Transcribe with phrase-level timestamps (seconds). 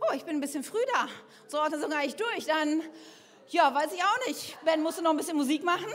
[0.00, 1.06] Oh, ich bin ein bisschen früh da.
[1.48, 2.46] So, dann sogar ich durch.
[2.46, 2.82] Dann,
[3.48, 4.58] ja, weiß ich auch nicht.
[4.64, 5.86] Ben, musst du noch ein bisschen Musik machen?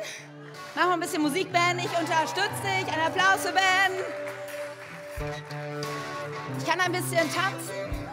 [0.75, 1.79] Mach mal ein bisschen Musik, Ben.
[1.79, 2.93] Ich unterstütze dich.
[2.93, 3.91] Ein Applaus für Ben.
[6.57, 8.07] Ich kann ein bisschen tanzen.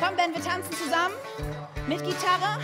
[0.00, 1.14] Komm, Ben, wir tanzen zusammen.
[1.86, 2.60] Mit Gitarre.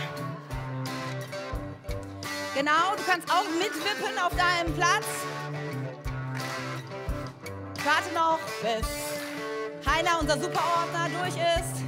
[2.55, 5.05] Genau, du kannst auch mitwippen auf deinem Platz.
[7.83, 9.14] Warte noch, bis
[9.95, 11.83] Heiner, unser Superordner, durch ist.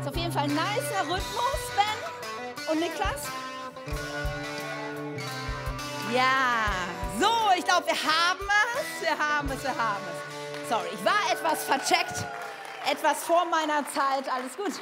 [0.00, 3.22] Ist auf jeden Fall ein nicer Rhythmus, Ben und Niklas.
[6.14, 6.68] Ja,
[7.18, 10.68] so, ich glaube, wir haben es, wir haben es, wir haben es.
[10.68, 12.24] Sorry, ich war etwas vercheckt,
[12.88, 14.80] etwas vor meiner Zeit, alles gut.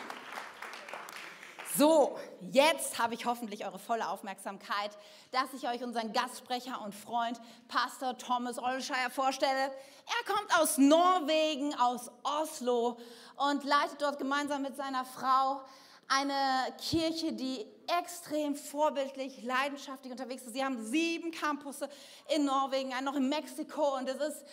[1.80, 2.19] So,
[2.52, 4.91] jetzt habe ich hoffentlich eure volle Aufmerksamkeit,
[5.30, 9.73] dass ich euch unseren Gastsprecher und Freund Pastor Thomas Olscheier vorstelle.
[9.73, 12.99] Er kommt aus Norwegen, aus Oslo
[13.37, 15.63] und leitet dort gemeinsam mit seiner Frau
[16.07, 17.65] eine Kirche, die
[17.99, 20.52] extrem vorbildlich, leidenschaftlich unterwegs ist.
[20.52, 21.88] Sie haben sieben Campusse
[22.37, 24.45] in Norwegen, einen noch in Mexiko und es ist,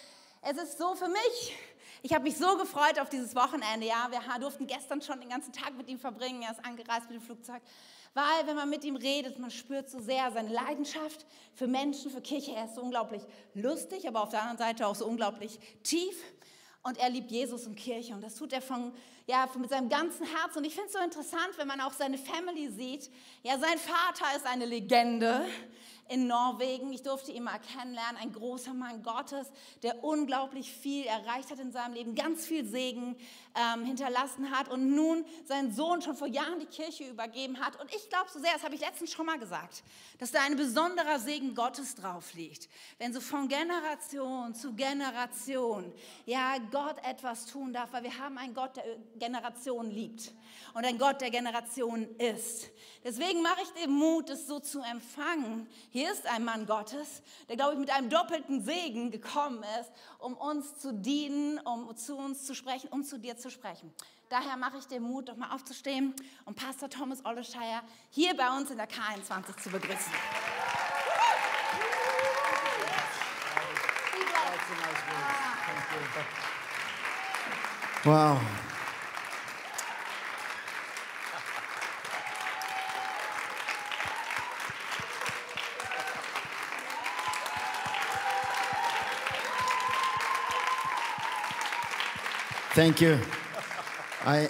[0.44, 1.58] es ist so für mich
[2.08, 3.86] ich habe mich so gefreut auf dieses Wochenende.
[3.86, 6.42] Ja, wir durften gestern schon den ganzen Tag mit ihm verbringen.
[6.42, 7.62] Er ist angereist mit dem Flugzeug.
[8.14, 12.22] Weil, wenn man mit ihm redet, man spürt so sehr seine Leidenschaft für Menschen, für
[12.22, 12.54] Kirche.
[12.54, 16.16] Er ist so unglaublich lustig, aber auf der anderen Seite auch so unglaublich tief.
[16.82, 18.14] Und er liebt Jesus und Kirche.
[18.14, 18.94] Und das tut er von,
[19.28, 20.60] ja, mit seinem ganzen Herzen.
[20.60, 23.12] Und ich finde es so interessant, wenn man auch seine Family sieht.
[23.44, 25.46] Ja, sein Vater ist eine Legende
[26.10, 26.92] in Norwegen.
[26.94, 29.48] Ich durfte ihn mal kennenlernen, ein großer Mann Gottes,
[29.84, 33.16] der unglaublich viel erreicht hat in seinem Leben, ganz viel Segen
[33.56, 37.80] ähm, hinterlassen hat und nun seinen Sohn schon vor Jahren die Kirche übergeben hat.
[37.80, 39.84] Und ich glaube so sehr, das habe ich letztens schon mal gesagt,
[40.20, 42.70] dass da ein besonderer Segen Gottes drauf liegt.
[42.98, 45.92] Wenn so von Generation zu Generation,
[46.26, 48.86] ja, Gott etwas tun darf, weil wir haben einen Gott, der
[49.20, 50.32] Generationen liebt
[50.74, 52.70] und ein Gott, der Generationen ist.
[53.04, 55.68] Deswegen mache ich den Mut, es so zu empfangen.
[55.90, 60.34] Hier ist ein Mann Gottes, der, glaube ich, mit einem doppelten Segen gekommen ist, um
[60.34, 63.94] uns zu dienen, um zu uns zu sprechen, um zu dir zu sprechen.
[64.30, 66.14] Daher mache ich den Mut, doch mal aufzustehen
[66.46, 70.12] und Pastor Thomas Ollescheier hier bei uns in der K21 zu begrüßen.
[78.04, 78.40] Wow.
[92.78, 93.18] Thank you.
[94.24, 94.48] I,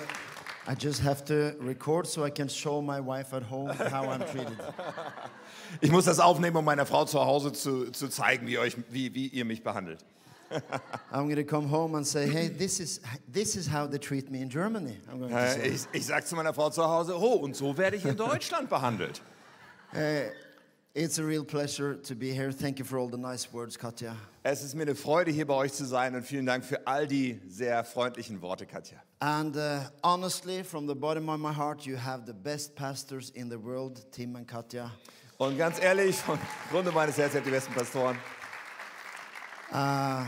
[0.67, 4.19] I just have to record so I can show my wife at home how I'm
[4.29, 4.57] treated.
[5.81, 9.13] Ich muss das aufnehmen, um meiner Frau zu Hause zu, zu zeigen, wie, euch, wie,
[9.15, 10.03] wie ihr mich behandelt.
[11.11, 12.99] I'm going to come home and say, hey, this is,
[13.31, 14.97] this is how they treat me in Germany.
[15.09, 15.67] I'm going to Äh, say.
[15.69, 18.69] Ich, ich sage zu meiner Frau zu Hause, oh, und so werde ich in Deutschland
[18.69, 19.21] behandelt.
[19.93, 19.97] Uh,
[20.97, 22.51] it's a real pleasure to be here.
[22.51, 24.15] Thank you for all the nice words, Katja.
[24.43, 27.05] Es ist mir eine Freude, hier bei euch zu sein und vielen Dank für all
[27.05, 28.97] die sehr freundlichen Worte, Katja.
[29.19, 33.47] And uh, honestly, from the bottom of my heart, you have the best pastors in
[33.49, 34.91] the world, Tim and Katja.
[35.37, 36.39] Und ganz ehrlich, von
[36.71, 38.17] Grunde meines Herzens, die besten Pastoren.
[39.71, 40.25] Uh,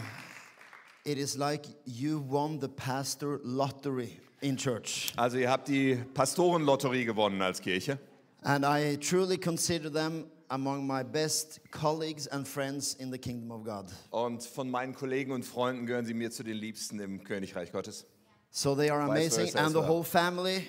[1.04, 5.14] it is like you won the pastor lottery in church.
[5.18, 7.98] Also ihr habt die Pastorenlotterie gewonnen als Kirche.
[8.44, 13.64] And I truly consider them among my best colleagues and friends in the kingdom of
[13.64, 13.86] God.
[14.12, 18.06] Und von meinen Kollegen und Freunden gehören sie mir zu den Liebsten im Königreich Gottes.
[18.52, 19.56] So they are amazing.
[19.56, 20.68] And the whole family.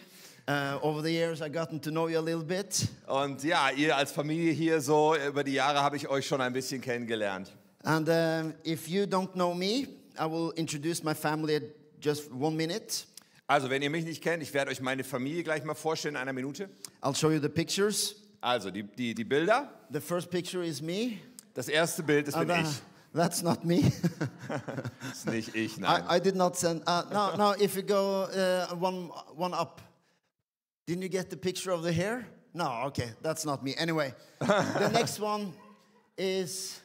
[0.48, 2.88] Uh, over the years, I've gotten to know you a little bit.
[3.06, 6.52] Und ja, ihr als Familie hier so, über die Jahre habe ich euch schon ein
[6.52, 7.52] bisschen kennengelernt.
[7.84, 9.86] And um, if you don't know me,
[10.18, 11.62] I will introduce my family at
[12.00, 13.04] just one minute.
[13.46, 16.20] Also, wenn ihr mich nicht kennt, ich werde euch meine Familie gleich mal vorstellen in
[16.20, 16.68] einer Minute.
[17.02, 18.16] I'll show you the pictures.
[18.42, 19.68] Also, die, die, die Bilder.
[19.90, 21.18] The first picture is me.
[21.54, 22.80] Das erste Bild, Uh, bin ich.
[23.12, 23.82] that's not me.
[24.48, 26.04] Das ist nicht ich, nein.
[26.08, 26.82] I, I did not send.
[26.86, 27.54] Uh, no, no.
[27.60, 29.80] If you go uh, one one up,
[30.86, 32.26] didn't you get the picture of the hair?
[32.54, 32.84] No.
[32.86, 33.74] Okay, that's not me.
[33.76, 35.52] Anyway, the next one
[36.16, 36.80] is.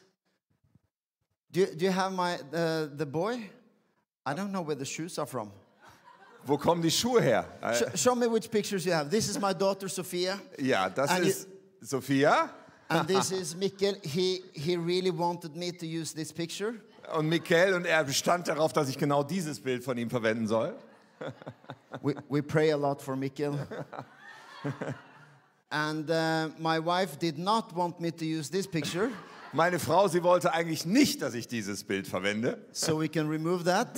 [1.52, 3.48] Do you, do you have my uh, the boy?
[4.26, 5.50] I don't know where the shoes are from.
[6.46, 7.44] Wo kommen die Schuhe her?
[7.74, 9.10] Sh- show me which pictures you have.
[9.10, 11.48] This is my daughter Sophia, Ja, das And ist
[11.80, 12.50] Sophia.
[12.88, 13.96] and this is Mikkel.
[14.04, 16.74] He he really wanted me to use this picture.
[17.14, 20.74] Und Mikkel und er bestand darauf, dass ich genau dieses Bild von ihm verwenden soll.
[22.02, 23.56] We, we pray a lot for Mikkel.
[25.70, 29.10] and uh, my wife did not want me to use this picture.
[29.52, 32.58] Meine Frau, sie wollte eigentlich nicht, dass ich dieses Bild verwende.
[32.72, 33.88] So we can remove that.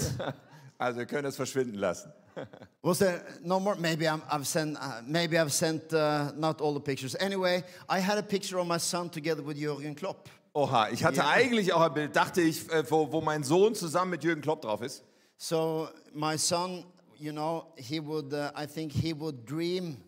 [0.78, 2.12] Also wir können es verschwinden lassen.
[2.82, 3.74] Was there no more?
[3.76, 4.76] Maybe I'm, I've sent.
[4.76, 7.14] Uh, maybe I've sent uh, not all the pictures.
[7.20, 10.28] Anyway, I had a picture of my son together with Jürgen Klopp.
[10.54, 11.28] Oha, ich hatte Ja.
[11.30, 14.62] eigentlich auch ein Bild, dachte ich, äh, wo, wo mein Sohn zusammen mit Jürgen Klopp
[14.62, 15.04] drauf ist.
[15.36, 16.84] So my son,
[17.18, 18.32] you know, he would.
[18.32, 19.98] Uh, I think he would dream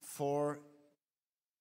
[0.00, 0.58] for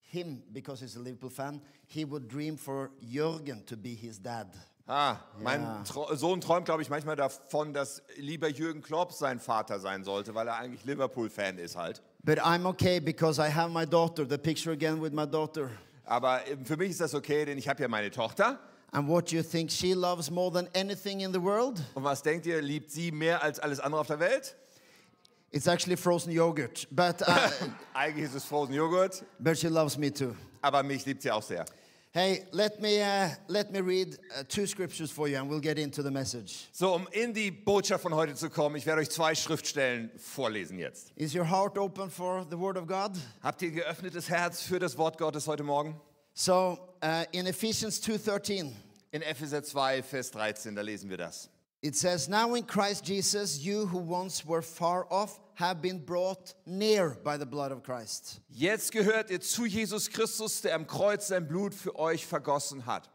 [0.01, 1.61] him because he's a Liverpool fan.
[1.87, 4.47] He would dream for Jürgen to be his dad.
[4.89, 5.83] Ah, mein Ja.
[5.83, 10.33] Tro Sohn träumt, glaube ich, manchmal davon, dass lieber Jürgen Klopp sein Vater sein sollte,
[10.33, 12.01] weil er eigentlich Liverpool-Fan ist halt.
[12.23, 14.25] But I'm okay because I have my daughter.
[14.27, 15.69] The picture again with my daughter.
[16.05, 18.59] Aber ähm, für mich ist das okay, denn ich habe ja meine Tochter.
[18.91, 21.81] And what do you think she loves more than anything in the world?
[21.93, 24.55] Und was denkt ihr, liebt sie mehr als alles andere auf der Welt?
[25.51, 27.31] It's actually frozen yogurt, but uh,
[27.93, 30.33] Eigentlich ist es Frozen Joghurt, but she loves me too.
[30.61, 31.65] aber mich liebt sie auch sehr.
[32.13, 35.77] Hey, let me uh, let me read uh, two scriptures for you, and we'll get
[35.77, 36.67] into the message.
[36.71, 40.79] So, um in die Botschaft von heute zu kommen, ich werde euch zwei Schriftstellen vorlesen
[40.79, 41.11] jetzt.
[41.15, 43.11] Is your heart open for the Word of God?
[43.43, 45.95] Habt ihr geöffnetes Herz für das Wort Gottes heute Morgen?
[46.33, 48.73] So uh, in Ephesians two thirteen,
[49.11, 51.49] In Epheser 2, Vers 13, da lesen wir das.
[51.81, 56.55] it says, "Now in Christ Jesus, you who once were far off have been brought
[56.65, 61.27] near by the blood of Christ." Jetzt gehört ihr zu Jesus Christus, der am Kreuz
[61.27, 63.09] sein Blut für euch vergossen hat.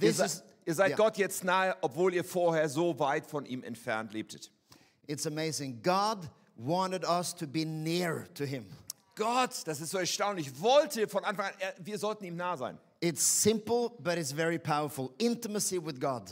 [0.00, 3.46] Ihr, se is ihr seid yeah, Gott jetzt nahe, obwohl ihr vorher so weit von
[3.46, 4.50] ihm entfernt lebtet.
[5.06, 5.80] It's amazing.
[5.82, 8.66] God wanted us to be near to Him.
[9.14, 12.78] Gott, das ist so erstaunlich, wollte von Anfang an, er, wir sollten ihm nah sein.
[13.00, 15.12] It's simple, but it's very powerful.
[15.18, 16.22] Intimacy with God.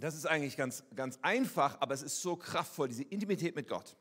[0.00, 3.96] Das ist eigentlich ganz, ganz einfach, aber es ist so kraftvoll, diese Intimität mit Gott.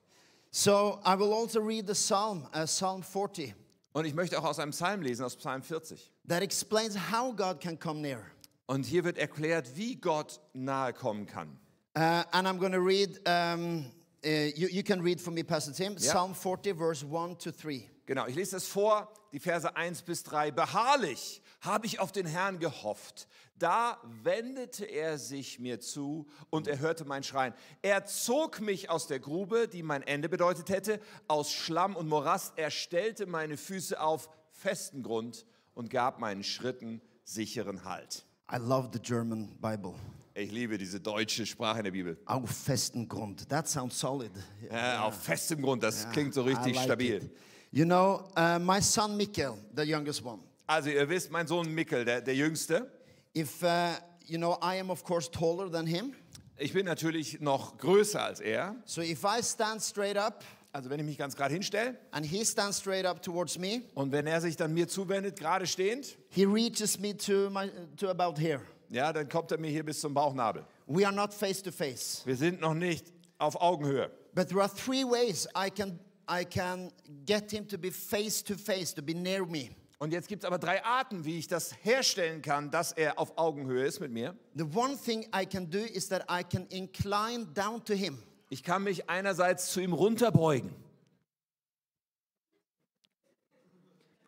[0.58, 3.54] So I will also read the Psalm, uh, Psalm 40,
[3.92, 6.00] Und ich möchte auch aus einem Psalm lesen, aus Psalm 40.
[6.30, 8.22] that explains how God can come near.
[8.66, 11.60] Und hier wird erklärt, wie Gott nahe kommen kann.
[11.98, 13.92] Uh, and I'm going to read, um,
[14.26, 16.14] uh, you, you can read for me, Pastor Tim, Yeah.
[16.14, 17.90] Psalm 40, verse 1 to 3.
[18.06, 20.52] Genau, ich lese das vor, die Verse 1 bis 3.
[20.52, 23.28] Beharrlich habe ich auf den Herrn gehofft.
[23.58, 27.54] Da wendete er sich mir zu und er hörte mein Schreien.
[27.82, 32.54] Er zog mich aus der Grube, die mein Ende bedeutet hätte, aus Schlamm und Morast.
[32.58, 38.26] Er stellte meine Füße auf festen Grund und gab meinen Schritten sicheren Halt.
[38.52, 39.96] I love the German Bible.
[40.34, 42.18] Ich liebe diese deutsche Sprache in der Bibel.
[42.26, 43.48] Auf festen Grund.
[43.48, 44.32] That sounds solid.
[44.70, 47.16] Äh, auf festem Grund, das klingt so richtig like stabil.
[47.24, 47.32] it.
[47.72, 52.04] You know, uh, my son Mikkel, the youngest one, Also ihr wisst, mein Sohn Mikkel,
[52.04, 52.92] der, der Jüngste,
[53.36, 53.94] if, uh,
[54.26, 56.14] you know, I am of course taller than him.
[56.58, 58.76] ich bin natürlich noch größer als er.
[58.86, 60.44] So if I stand straight up
[60.76, 64.12] Also wenn ich mich ganz gerade hinstelle and he stands straight up towards me, und
[64.12, 68.38] wenn er sich dann mir zuwendet, gerade stehend, he reaches me to, my, to about
[68.38, 68.60] here.
[68.90, 70.66] ja, dann kommt er mir hier bis zum Bauchnabel.
[70.86, 72.24] We are not face to face.
[72.26, 73.06] Wir sind noch nicht
[73.38, 74.12] auf Augenhöhe.
[74.34, 75.98] But there are three ways I can,
[76.30, 76.92] I can
[77.26, 79.70] get him to be face to face, to be near me.
[80.06, 83.40] Und jetzt gibt es aber drei Arten, wie ich das herstellen kann, dass er auf
[83.40, 84.36] Augenhöhe ist mit mir.
[84.54, 88.22] The one thing I can do is that I can incline down to him.
[88.50, 90.72] Ich kann mich einerseits zu ihm runterbeugen.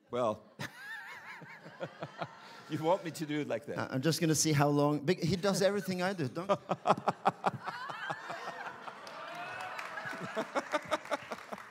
[0.10, 0.40] Well,
[2.72, 3.92] you want me to do it like that?
[3.92, 5.08] I'm just going to see how long.
[5.08, 6.28] He does everything I do.
[6.28, 6.50] Don't.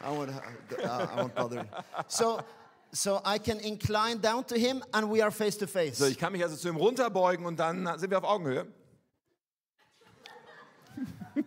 [0.01, 1.67] I won't, I won't bother.
[2.07, 2.41] So,
[2.93, 5.99] so I can incline down to him, and we are face to face.
[5.99, 8.67] So, ich kann mich also zu ihm runterbeugen und dann sind wir auf Augenhöhe.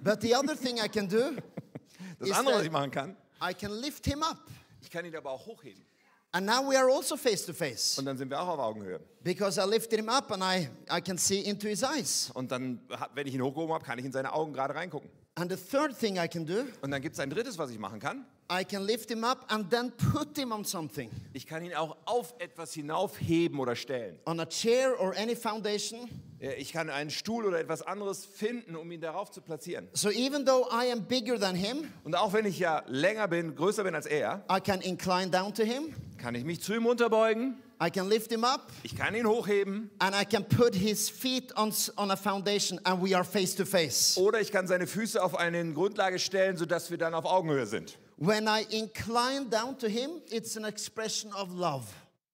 [0.04, 1.32] But the other thing I can do
[2.20, 4.38] Das andere, was ich machen kann, I can lift him up,
[4.82, 5.84] ich kann ihn aber auch hochheben.
[6.32, 9.00] and now we are also face to face Und dann sind wir auch auf Augenhöhe.
[9.24, 12.30] because I lifted him up, and I, I can see into his eyes.
[12.34, 12.82] Und dann,
[13.16, 15.10] wenn ich ihn hochgehoben habe, kann ich in seine Augen gerade reingucken.
[15.36, 17.80] And the third thing I can do, Und dann gibt es ein drittes, was ich
[17.80, 18.26] machen kann.
[18.52, 21.96] I can lift him up and then put him on something, Ich kann ihn auch
[22.06, 24.18] auf etwas hinaufheben oder stellen.
[24.26, 26.10] on a chair or any foundation.
[26.58, 29.88] Ich kann einen Stuhl oder etwas anderes finden, um ihn darauf zu platzieren.
[29.94, 33.56] So even though I am bigger than him, Und auch wenn ich ja länger bin,
[33.56, 36.86] größer bin als er, I can incline down to him, kann ich mich zu ihm
[36.86, 41.10] unterbeugen, I can lift him up, ich kann ihn hochheben and I can put his
[41.10, 44.18] feet on, on a foundation, and we are face to face.
[44.18, 47.98] oder ich kann seine Füße auf eine Grundlage stellen, sodass wir dann auf Augenhöhe sind.
[48.18, 51.86] When I incline down to him, it's an expression of love.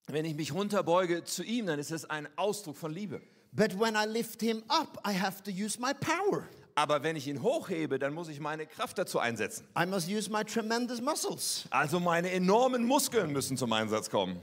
[0.08, 3.22] Wenn ich mich runterbeuge zu ihm, dann ist es ein Ausdruck von Liebe.
[3.52, 6.50] But when I lift him up, I have to use my power.
[6.78, 9.66] Aber wenn ich ihn hochhebe, dann muss ich meine Kraft dazu einsetzen.
[9.80, 11.64] I must use my tremendous muscles.
[11.70, 14.40] Also meine enormen Muskeln müssen zum Einsatz kommen.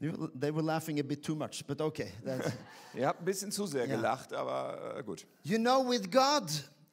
[0.00, 2.12] They were laughing a bit too much, but okay.
[2.94, 3.96] Ihr habt ein bisschen zu sehr Ja.
[3.96, 5.26] gelacht, aber äh, gut.
[5.42, 6.44] you know, with God,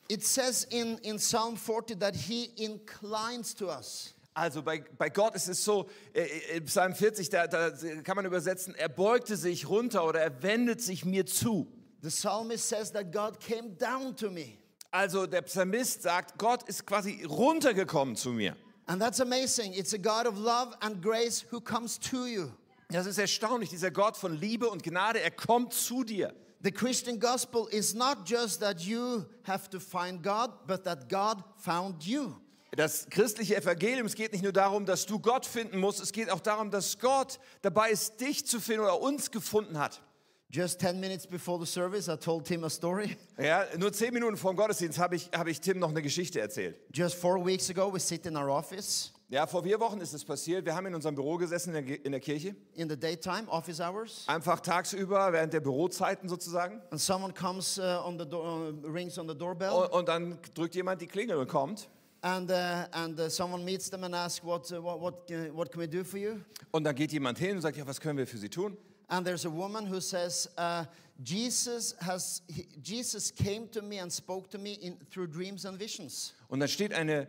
[0.10, 4.14] it says in, in Psalm 40 that He inclines to us.
[4.34, 7.72] Also bei, bei Gott ist es so, äh, äh, in Psalm 40, da, da
[8.04, 11.72] kann man übersetzen, er beugte sich runter oder er wendet sich mir zu.
[12.02, 14.60] The psalmist says that God came down to me.
[14.92, 18.56] Also der Psalmist sagt, Gott ist quasi runtergekommen zu mir.
[18.86, 19.74] And that's amazing.
[19.74, 22.52] It's a God of love and grace who comes to you.
[22.90, 26.34] Das ist erstaunlich, dieser Gott von Liebe und Gnade, er kommt zu dir.
[26.64, 31.44] The Christian gospel is not just that you have to find God, but that God
[31.58, 32.36] found you.
[32.72, 36.30] Das christliche Evangelium, es geht nicht nur darum, dass du Gott finden musst, es geht
[36.30, 40.02] auch darum, dass Gott dabei ist, dich zu finden oder uns gefunden hat.
[40.50, 43.18] Just 10 minutes before the service, I told Tim a story.
[43.38, 46.40] Ja, nur zehn Minuten vor dem Gottesdienst habe ich, habe ich Tim noch eine Geschichte
[46.40, 46.80] erzählt.
[46.94, 50.24] Just four weeks ago, we sit in our office Ja, vor vier Wochen ist es
[50.24, 50.64] passiert.
[50.66, 53.82] Wir haben in unserem Büro gesessen in der, in der Kirche, in the daytime, office
[53.82, 56.82] hours, einfach tagsüber während der Bürozeiten sozusagen.
[56.92, 60.40] and someone comes uh, on the door, uh, rings on the doorbell, Und, und dann
[60.54, 61.90] drückt jemand die Klingel und kommt.
[62.22, 62.54] and, uh,
[62.94, 66.06] and uh, someone meets them and asks, what, uh, what, what, what can we do
[66.06, 66.38] for you?
[66.72, 68.78] Und dann geht jemand hin und sagt, ja, was können wir für Sie tun?
[69.10, 70.86] And there's a woman who says, uh,
[71.24, 75.80] Jesus, has, he, Jesus came to me and spoke to me in, through dreams and
[75.80, 76.34] visions.
[76.50, 77.28] Und dann steht eine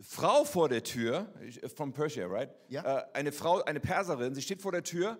[0.00, 1.26] Frau vor der Tür,
[1.74, 2.50] from Persia, right?
[2.68, 2.98] Ja.
[2.98, 5.18] Äh, eine Frau, eine Perserin, sie steht vor der Tür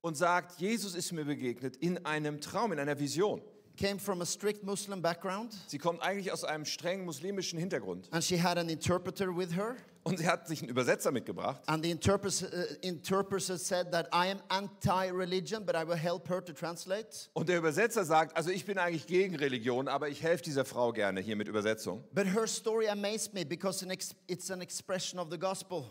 [0.00, 3.40] und sagt, Jesus ist mir begegnet in einem Traum, in einer Vision.
[3.76, 8.24] Came from a strict Muslim background, Sie kommt eigentlich aus einem streng muslimischen Hintergrund and
[8.24, 9.76] she had an interpreter with her.
[10.06, 11.60] und sie hat sich einen Übersetzer mitgebracht.
[11.66, 16.28] And the interpreter, uh, interpreter said that I am anti religion, but I will help
[16.28, 17.28] her to translate.
[17.34, 20.92] Und der Übersetzer sagt, also ich bin eigentlich gegen Religion, aber ich helfe dieser Frau
[20.92, 22.04] gerne hier mit Übersetzung.
[22.14, 23.84] But her story amazed me because
[24.28, 25.84] it's an expression of the gospel.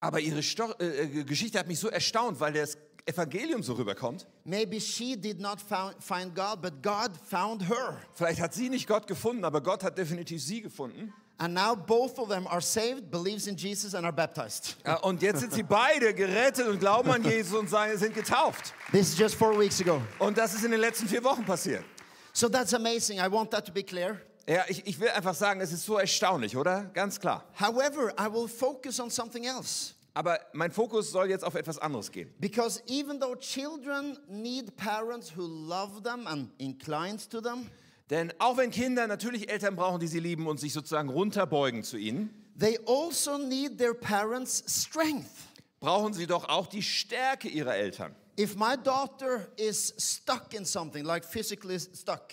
[0.00, 4.26] Aber ihre Sto äh, äh, Geschichte hat mich so erstaunt, weil das Evangelium so rüberkommt.
[4.44, 7.96] Maybe she did not found, find God, but God found her.
[8.14, 11.12] Vielleicht hat sie nicht Gott gefunden, aber Gott hat definitiv sie gefunden.
[11.40, 14.76] And now both of them are saved, believes in Jesus, and are baptized.
[14.84, 18.74] Ja, und jetzt sind sie beide gerettet und glauben an Jesus und sind getauft.
[18.90, 20.02] This is just four weeks ago.
[20.18, 21.84] Und das ist in den letzten vier Wochen passiert.
[22.32, 23.18] So that's amazing.
[23.20, 24.20] I want that to be clear.
[24.48, 26.84] Ja, ich, ich will einfach sagen, es ist so erstaunlich, oder?
[26.94, 27.44] Ganz klar.
[27.60, 29.94] However, I will focus on something else.
[30.18, 32.34] Aber mein Fokus soll jetzt auf etwas anderes gehen.
[32.40, 37.70] Because even though children need parents who love them and inclines to them,
[38.10, 41.96] Denn auch wenn Kinder natürlich Eltern brauchen, die sie lieben und sich sozusagen runterbeugen zu
[41.98, 45.30] ihnen, they also need their parents' strength.
[45.78, 48.12] brauchen sie doch auch die Stärke ihrer Eltern.
[48.36, 52.32] If my daughter is stuck in something, like physically stuck,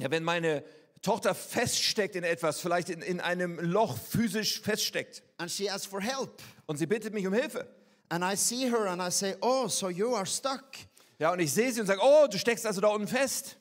[0.00, 0.64] Ja, wenn meine
[1.02, 6.00] Tochter feststeckt in etwas, vielleicht in, in einem Loch physisch feststeckt and she asks for
[6.00, 7.66] help, und sie bittet mich um Hilfe.
[8.10, 10.64] and I see her and I say, Oh, so you are stuck.
[11.18, 13.56] Ja, und ich sehe sie und sage, oh, du steckst also da unten fest.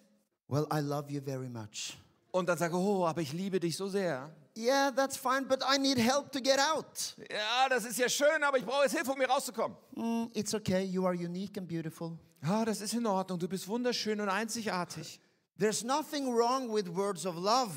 [0.47, 1.97] Well, I love you very much.
[2.31, 4.29] Und dann sage, oh, aber ich liebe dich so sehr.
[4.55, 7.15] Yeah, that's fine, but I need help to get out.
[7.31, 9.75] Ja, das ist ja schön, aber ich brauche jetzt Hilfe, um hier rauszukommen.
[9.95, 12.17] "Mm, it's okay, you are unique and beautiful.
[12.43, 13.39] Ja, das ist in Ordnung.
[13.39, 15.19] Du bist wunderschön und einzigartig.
[15.59, 17.71] There's nothing wrong with words of love,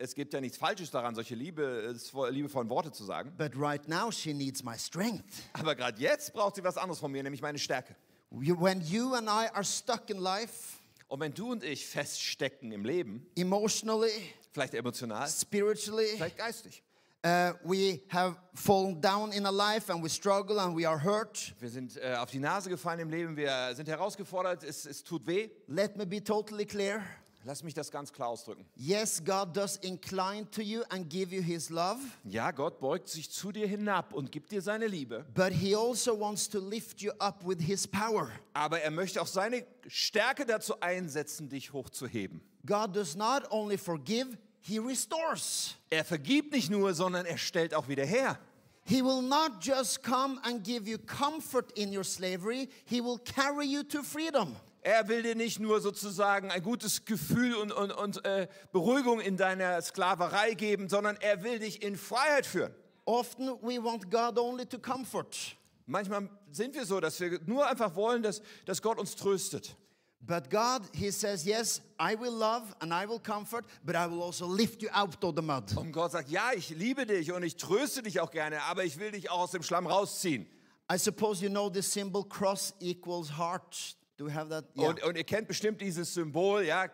[0.00, 3.32] Es gibt ja nichts Falsches daran, solche Liebe, äh, liebevollen Worte zu sagen.
[3.36, 5.42] but right now she needs my strength.
[5.54, 7.96] Aber gerade jetzt braucht sie was anderes von mir, nämlich meine Stärke.
[8.30, 10.78] When you and I are stuck in life,
[11.08, 14.10] Und wenn du und ich feststecken im Leben, emotionally,
[14.52, 16.82] vielleicht emotional, spiritually, vielleicht geistig,
[17.26, 21.54] uh, we have fallen down in a life and we struggle and we are hurt.
[21.58, 25.26] wir sind äh, auf die Nase gefallen im Leben, wir sind herausgefordert, es, es tut
[25.26, 25.48] weh.
[25.66, 27.02] Let me be totally clear.
[27.44, 28.66] Lass mich das ganz klar ausdrücken.
[28.76, 33.30] Yes, God does incline to you and give you his love, Ja, Gott beugt sich
[33.30, 35.24] zu dir hinab und gibt dir seine Liebe.
[35.34, 38.30] but he also wants to lift you up with his power.
[38.54, 42.40] Aber er möchte auch seine Stärke dazu einsetzen, dich hochzuheben.
[42.66, 45.76] God does not only forgive, he restores.
[45.90, 48.38] Er vergibt nicht nur, sondern er stellt auch wieder her.
[48.84, 53.64] He will not just come and give you comfort in your slavery, he will carry
[53.66, 54.56] you to freedom.
[54.82, 59.36] Er will dir nicht nur sozusagen ein gutes Gefühl und, und, und äh, Beruhigung in
[59.36, 62.74] deiner Sklaverei geben, sondern er will dich in Freiheit führen.
[63.04, 65.56] Often we want God only to comfort,
[65.86, 69.74] Manchmal sind wir so, dass wir nur einfach wollen, dass, dass Gott uns tröstet.
[70.20, 74.22] but God, he says, Yes, I will love and I will comfort, but I will
[74.22, 75.74] also lift you out of the mud.
[75.76, 78.98] Und Gott sagt, ja, ich liebe dich und ich tröste dich auch gerne, aber ich
[78.98, 80.46] will dich auch aus dem Schlamm rausziehen.
[80.92, 83.96] I suppose you know this symbol cross equals heart.
[84.18, 84.64] Do we have that?
[84.76, 84.88] Yeah.
[84.88, 86.86] Und, und ihr kennt bestimmt dieses Symbol, ja,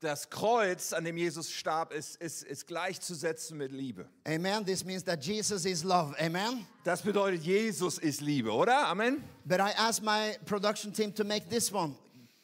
[0.00, 4.06] das Kreuz, an dem Jesus starb, ist, ist, ist gleichzusetzen mit Liebe.
[4.26, 4.62] Amen.
[4.66, 6.14] This means that Jesus is love.
[6.20, 6.66] Amen.
[6.84, 8.88] Das bedeutet, Jesus ist Liebe, oder?
[8.88, 9.24] Amen.
[9.46, 11.94] But I asked my production team to make this one.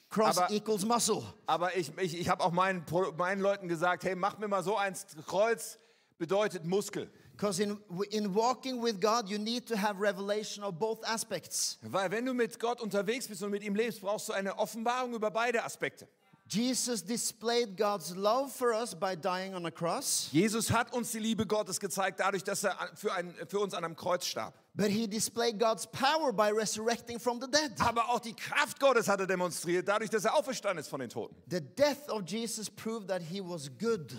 [0.08, 1.22] Cross Aber- equals muscle.
[1.46, 2.86] Aber ich, ich, ich habe auch meinen,
[3.18, 5.78] meinen Leuten gesagt, hey, mach mir mal so eins, Kreuz
[6.16, 7.10] bedeutet Muskel.
[7.42, 7.76] Because in,
[8.12, 11.76] in walking with God, you need to have revelation of both aspects.
[11.82, 15.12] Weil wenn du mit Gott unterwegs bist und mit ihm lebst, brauchst du eine Offenbarung
[15.12, 16.06] über beide Aspekte.
[16.46, 21.18] Jesus displayed God's love for us by dying on a cross, Jesus hat uns die
[21.18, 24.54] Liebe Gottes gezeigt, dadurch, dass er für, ein, für uns an einem Kreuz starb.
[24.76, 27.72] but he displayed God's power by resurrecting from the dead.
[27.80, 31.10] Aber auch die Kraft Gottes hat er demonstriert, dadurch, dass er auferstanden ist von den
[31.10, 31.34] Toten.
[31.50, 34.14] The death of Jesus proved that he was good.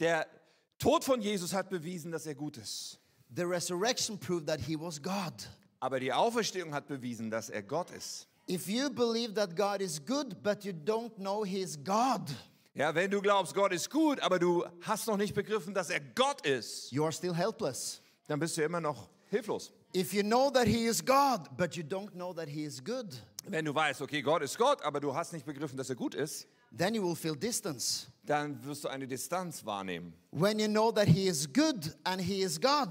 [0.00, 0.26] Der
[0.78, 2.98] Tod von Jesus hat bewiesen, dass er gut ist.
[3.34, 5.32] The resurrection proved that he was God.
[5.80, 8.26] Aber die Auferstehung hat bewiesen, dass er Gott ist.
[8.48, 12.30] If you believe that God is good, but you don't know he is God,
[12.74, 15.98] Ja, wenn du glaubst, Gott ist gut, aber du hast noch nicht begriffen, dass er
[16.14, 18.00] Gott ist, you are still helpless.
[18.28, 19.72] dann bist du immer noch hilflos.
[19.94, 23.20] If you know that he is God, but you don't know that he is good,
[23.44, 26.14] Wenn du weißt, okay, Gott ist Gott, aber du hast nicht begriffen, dass er gut
[26.14, 28.06] ist, then you will feel distance.
[28.28, 30.12] Dann wirst du eine Distanz wahrnehmen.
[30.32, 32.90] When you know that he is good and he is God,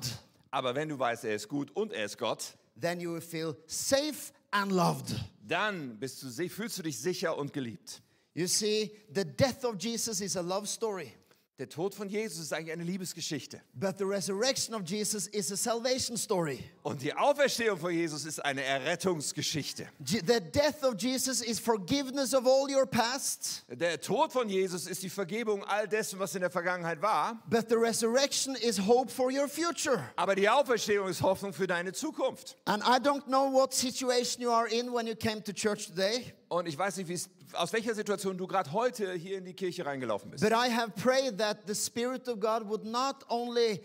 [0.51, 3.55] Aber wenn du weißt, er ist gut und er ist Gott, then you will feel
[3.67, 5.13] safe and loved.
[5.47, 8.01] dann bist du, fühlst du dich sicher und geliebt.
[8.33, 11.13] You see, the death of Jesus is a love story,
[11.59, 13.59] Der Tod von Jesus ist eigentlich eine Liebesgeschichte.
[13.73, 16.59] but the resurrection of Jesus is a salvation story.
[16.83, 19.87] Und die Auferstehung von Jesus ist eine Errettungsgeschichte.
[20.05, 25.01] The death of Jesus is forgiveness of all your past, Der Tod von Jesus ist
[25.01, 27.41] die Vergebung all dessen, was in der Vergangenheit war.
[27.49, 30.03] but the resurrection is hope for your future.
[30.15, 32.55] Aber die Auferstehung ist Hoffnung für deine Zukunft.
[32.65, 36.33] And I don't know what situation you are in when you came to church today,
[36.49, 40.31] Und ich weiß nicht, aus welcher Situation du gerade heute hier in die Kirche reingelaufen
[40.31, 40.43] bist.
[40.43, 43.81] but I have prayed that the Spirit of God would not only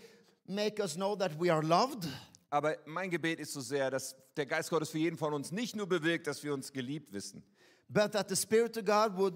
[0.47, 2.07] make us know that we are loved,
[2.49, 5.75] Aber mein Gebet ist so sehr, dass der Geist Gottes für jeden von uns nicht
[5.75, 7.43] nur bewirkt, dass wir uns geliebt wissen,
[7.89, 9.33] but that the Spirit of God would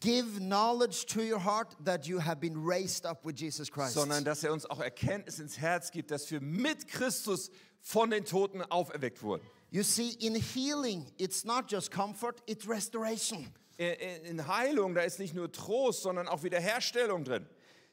[0.00, 3.92] give knowledge to your heart that you have been raised up with Jesus Christ.
[3.94, 7.50] sondern dass er uns auch Erkenntnis ins Herz gibt, dass wir mit Christus
[7.82, 9.42] von den Toten auferweckt wurden.
[9.70, 13.46] You see, in healing, it's not just comfort, it's restoration.
[13.78, 17.46] In- Heilung, da ist nicht nur Trost, sondern auch Wiederherstellung drin.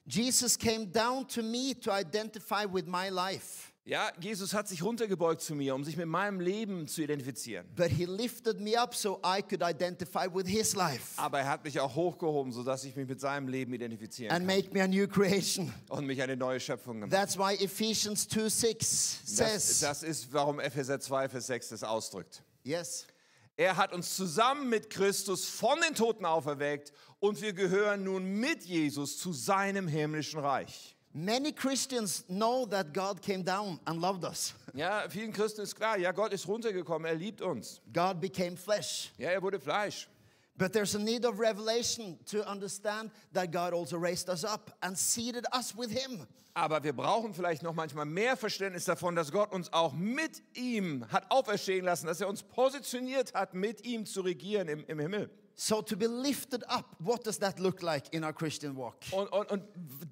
[0.06, 5.40] Jesus came down to me to identify with my life, Ja, Jesus hat sich runtergebeugt
[5.42, 7.66] zu mir, um sich mit meinem Leben zu identifizieren.
[7.74, 11.64] but he lifted me up so I could identify with his life Aber er hat
[11.64, 14.88] mich auch hochgehoben, sodass ich mich mit seinem Leben identifizieren and kann make me a
[14.88, 15.74] new creation.
[15.88, 17.12] und mich eine neue Schöpfung gemacht.
[17.18, 21.84] That's why Ephesians 2 6 Das, says, das ist, warum Epheser 2, Vers 6 das
[21.86, 22.44] ausdrückt.
[22.64, 23.08] Yes,
[23.56, 28.66] Er hat uns zusammen mit Christus von den Toten auferweckt und wir gehören nun mit
[28.66, 30.97] Jesus zu seinem himmlischen Reich.
[31.14, 34.54] Many Christians know that God came down and loved us.
[34.74, 37.82] Ja, vielen Christen ist klar, ja, Gott ist runtergekommen, er liebt uns.
[37.92, 39.12] God became flesh.
[39.18, 40.08] Ja, er wurde Fleisch.
[40.56, 44.98] But there's a need of revelation to understand that God also raised us up and
[44.98, 46.28] seated us with Him.
[46.54, 51.06] Aber wir brauchen vielleicht noch manchmal mehr Verständnis davon, dass Gott uns auch mit ihm
[51.12, 55.30] hat auferstehen lassen, dass er uns positioniert hat, mit ihm zu regieren im, im Himmel.
[55.60, 58.98] So, to be lifted up, what does that look like in our Christian walk?
[59.12, 59.64] Und, und, und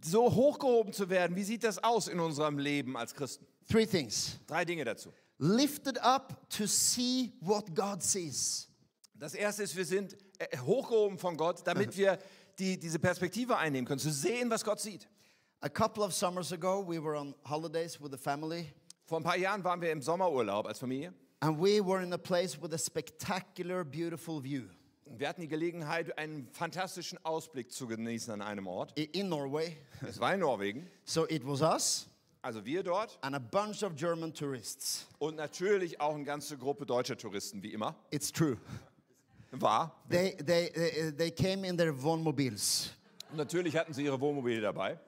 [0.04, 3.46] so hochgehoben zu werden, wie sieht das aus in unserem Leben als Christen?
[3.70, 5.12] Three things Drei Dinge dazu.
[5.38, 8.68] lifted up to see what God sees.
[9.14, 12.18] Das erste ist, wir sind äh, hochgehoben von Gott, damit wir
[12.58, 15.08] die, diese Perspektive einnehmen können, zu sehen, was Gott sieht.
[15.62, 18.74] A couple of summers ago, we were on holidays with the family,
[19.06, 21.14] Vor ein paar Jahren waren wir im Sommerurlaub als Familie.
[21.42, 24.64] and we were in a place with a spectacular, beautiful view
[25.06, 28.98] Wir hatten die Gelegenheit, einen fantastischen Ausblick zu genießen an einem Ort.
[28.98, 29.78] in Norway.
[30.02, 32.08] Es war in Norwegen, So, it was us
[32.42, 35.08] also wir dort and a bunch of German tourists.
[35.20, 37.96] und natürlich auch eine ganze Gruppe deutscher Touristen, wie immer.
[38.12, 38.58] It's true.
[39.52, 39.96] War.
[40.10, 42.92] They, they, they, they came in their Wohnmobils.
[43.32, 45.00] Und natürlich hatten sie ihre Wohnmobile dabei.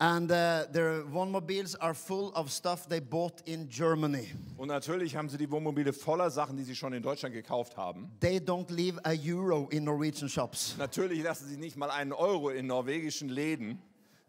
[0.00, 4.28] And uh, their Wohnmobils are full of stuff they bought in Germany.
[4.56, 8.08] Und natürlich haben sie die Wohnmobile voller Sachen, die sie schon in Deutschland gekauft haben.
[8.20, 10.76] They don't leave a euro in Norwegian shops.
[10.78, 13.80] Natürlich lassen sie nicht mal einen Euro in norwegischen Läden.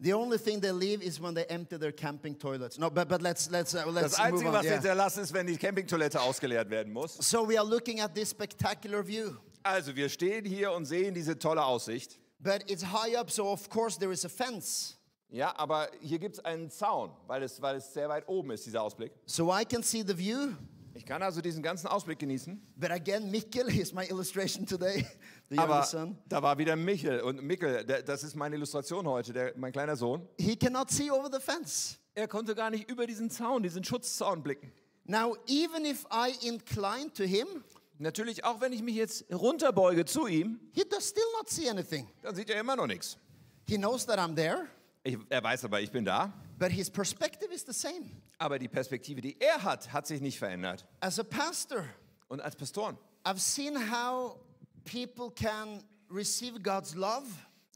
[0.02, 2.76] The only thing they leave is when they empty their camping toilets.
[2.78, 4.52] No, but, but let's, let's, uh, Das let's move Einzige, on.
[4.54, 4.74] was sie Yeah.
[4.80, 7.16] hinterlassen, ist, wenn die Campingtoilette ausgeleert werden muss.
[7.20, 9.36] So we are looking at this spectacular view.
[9.62, 12.18] Also, wir stehen hier und sehen diese tolle Aussicht.
[12.40, 14.96] But it's high up, so of course there is a fence.
[15.30, 18.66] Ja, aber hier gibt es einen Zaun, weil es, weil es sehr weit oben ist,
[18.66, 19.12] dieser Ausblick.
[19.26, 20.48] So I can see the view,
[20.94, 22.60] Ich kann also diesen ganzen Ausblick genießen.
[22.76, 25.06] But again, Mikkel is my illustration today,
[25.48, 26.18] the Aber son.
[26.28, 27.20] da war wieder Michel.
[27.20, 30.26] Und Mikkel, der, das ist meine Illustration heute, der, mein kleiner Sohn.
[30.38, 31.96] He cannot see over the fence.
[32.14, 34.72] Er konnte gar nicht über diesen Zaun, diesen Schutzzaun blicken.
[35.04, 37.46] Now, even if I incline to him,
[38.02, 42.08] Natürlich, auch wenn ich mich jetzt runterbeuge zu ihm, he does still not see anything.
[42.22, 43.18] dann sieht er immer noch nichts.
[43.68, 44.66] He knows that I'm there,
[45.02, 46.32] Ich, er weiß aber, ich bin da.
[46.58, 48.10] but his perspective is the same.
[48.38, 50.86] Aber die Perspektive, die er hat, hat sich nicht verändert.
[51.00, 51.84] As a pastor,
[52.28, 54.36] Und als Pastoren, I've seen how
[54.84, 57.26] people can receive God's love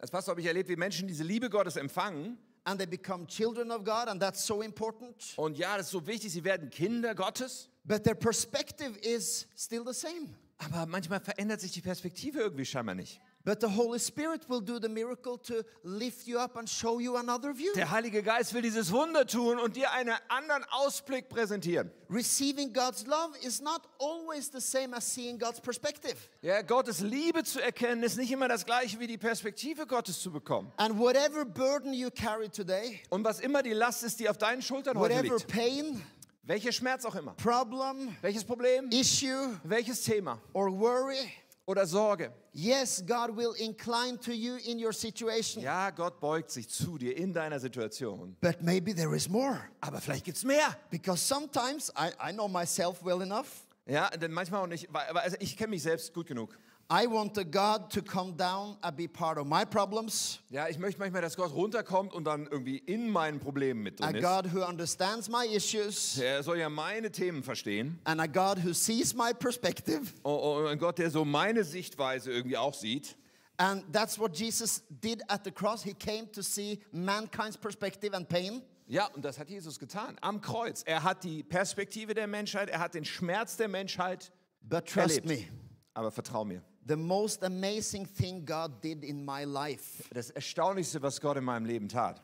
[0.01, 2.37] als Pastor habe ich erlebt, wie Menschen diese Liebe Gottes empfangen.
[2.67, 5.17] and they become children of God, and that's so important.
[5.37, 7.71] Und ja, das ist so wichtig, sie werden Kinder Gottes.
[7.85, 10.35] But their perspective is still the same.
[10.59, 13.21] Aber manchmal verändert sich die Perspektive irgendwie scheinbar nicht.
[13.47, 17.17] But the Holy Spirit will do the miracle to lift you up and show you
[17.17, 17.75] another view.
[17.75, 21.91] Der Heilige Geist will dieses Wunder tun und dir einen anderen Ausblick präsentieren.
[22.09, 26.17] Receiving God's love is not always the same as seeing God's perspective.
[26.41, 30.33] Ja, Gottes Liebe zu erkennen, ist nicht immer das gleiche wie die Perspektive Gottes zu
[30.33, 30.73] bekommen.
[30.79, 34.63] And whatever burden you carry today, Und was immer die Last ist, die auf deinen
[34.63, 36.03] Schultern heute whatever liegt, pain,
[36.45, 41.31] welcher Schmerz auch immer, problem, welches Problem, issue, welches Thema or worry,
[41.67, 45.63] oder Sorge, yes, God will incline to you in your situation.
[45.63, 48.37] ja, Gott beugt sich zu dir in deiner Situation.
[48.41, 49.61] But maybe there is more.
[49.81, 50.77] Aber vielleicht gibt's mehr.
[50.91, 53.67] Because sometimes I, I know myself well enough.
[53.87, 56.57] Ja, denn manchmal auch nicht, weil- weil- also ich kenne mich selbst gut genug.
[56.91, 60.41] I want the God to come down and be part of my problems.
[60.51, 64.13] Ja, ich möchte manchmal, dass Gott runterkommt und dann irgendwie in meinen Problemen mit A
[64.13, 64.23] drin ist.
[64.23, 66.19] God who understands my issues.
[66.19, 67.99] Er soll ja meine Themen verstehen.
[68.05, 70.13] And a God who sees my perspective.
[70.25, 73.17] Oh, oh, ein Gott, der so meine Sichtweise irgendwie auch sieht.
[73.57, 75.83] And that's what Jesus did at the cross.
[75.83, 78.63] He came to see mankind's perspective and pain.
[78.87, 80.83] Ja, und das hat Jesus getan am Kreuz.
[80.83, 85.27] Er hat die Perspektive der Menschheit, er hat den Schmerz der Menschheit But trust erlebt.
[85.27, 85.59] me,
[85.95, 86.63] Aber vertrau mir.
[86.87, 91.65] The most amazing thing God did in my life, Das Erstaunlichste, was Gott in meinem
[91.65, 92.21] Leben tat,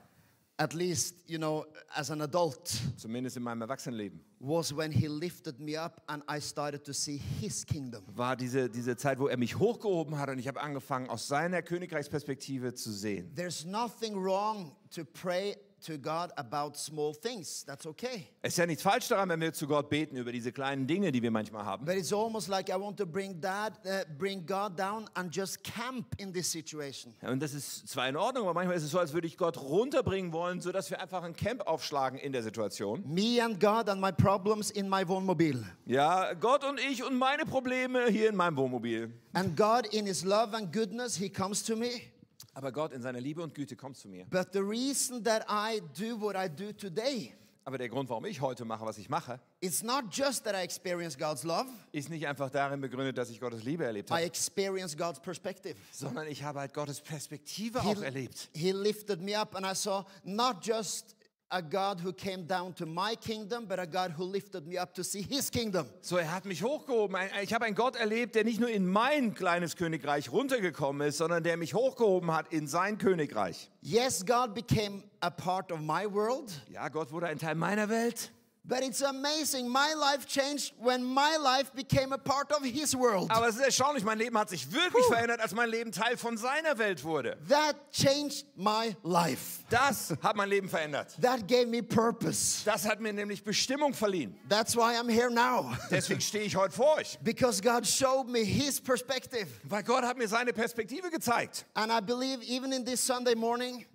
[0.58, 5.58] at least, you know, as an adult, zumindest in meinem Erwachsenenleben, was when He lifted
[5.58, 8.04] me up and I started to see His kingdom.
[8.14, 11.62] war diese, diese Zeit, wo er mich hochgehoben hat und ich habe angefangen, aus seiner
[11.62, 13.34] Königreichsperspektive zu sehen.
[13.34, 17.64] There's nothing wrong to pray to God about small things.
[17.64, 18.26] That's okay.
[18.42, 21.12] Es ist ja nichts falsch daran, wenn wir zu Gott beten über diese kleinen Dinge,
[21.12, 21.84] die wir manchmal haben.
[21.84, 25.62] But it's almost like I want to bring that, uh, bring God down and just
[25.64, 27.14] camp in this situation.
[27.22, 29.36] Ja, Und das ist zwar in Ordnung, aber manchmal ist es so, als würde ich
[29.36, 33.02] Gott runterbringen wollen, sodass wir einfach ein Camp aufschlagen in der Situation.
[33.06, 35.64] Me and God and my problems in my Wohnmobil.
[35.86, 39.12] Ja, Gott und ich und meine Probleme hier in meinem Wohnmobil.
[39.32, 42.02] And God, in His love and goodness, He comes to me.
[42.54, 44.24] Aber Gott in seiner Liebe und Güte kommt zu mir.
[44.26, 47.32] But the reason that I do what I do today,
[47.64, 50.62] Aber der Grund, warum ich heute mache, was ich mache, it's not just that I
[50.64, 54.22] experience God's love, ist nicht einfach darin begründet, dass ich Gottes Liebe erlebt I habe,
[54.24, 55.76] experience God's perspective.
[55.92, 58.48] sondern ich habe halt Gottes Perspektive auch erlebt.
[58.54, 61.14] he lifted me up, and I saw not just
[61.52, 64.94] a God who came down to my kingdom, but a God who lifted me up
[64.94, 65.86] to see His kingdom.
[66.00, 67.16] So, er hat mich hochgehoben.
[67.16, 71.18] Ein- Ich habe einen Gott erlebt, der nicht nur in mein kleines Königreich runtergekommen ist,
[71.18, 73.70] sondern der mich hochgehoben hat in sein Königreich.
[73.82, 78.32] Yes, God became a part of my world, Ja, Gott wurde ein Teil meiner Welt.
[78.64, 79.68] But it's amazing.
[79.68, 83.30] My life changed when my life became a part of His world.
[83.30, 86.36] Aber es ist erstaunlich, mein Leben hat sich wirklich verändert, als mein Leben Teil von
[86.36, 87.36] seiner Welt wurde.
[87.48, 89.64] That changed my life.
[89.70, 91.16] Das hat mein Leben verändert.
[91.20, 92.62] That gave me purpose.
[92.64, 94.38] Das hat mir nämlich Bestimmung verliehen.
[94.48, 95.72] That's why I'm here now.
[95.90, 97.18] Deswegen stehe ich heute vor euch.
[97.22, 99.46] Because God showed me His perspective.
[99.64, 101.64] Weil Gott hat mir seine Perspektive gezeigt.
[101.74, 103.86] And I believe even in this Sunday morning,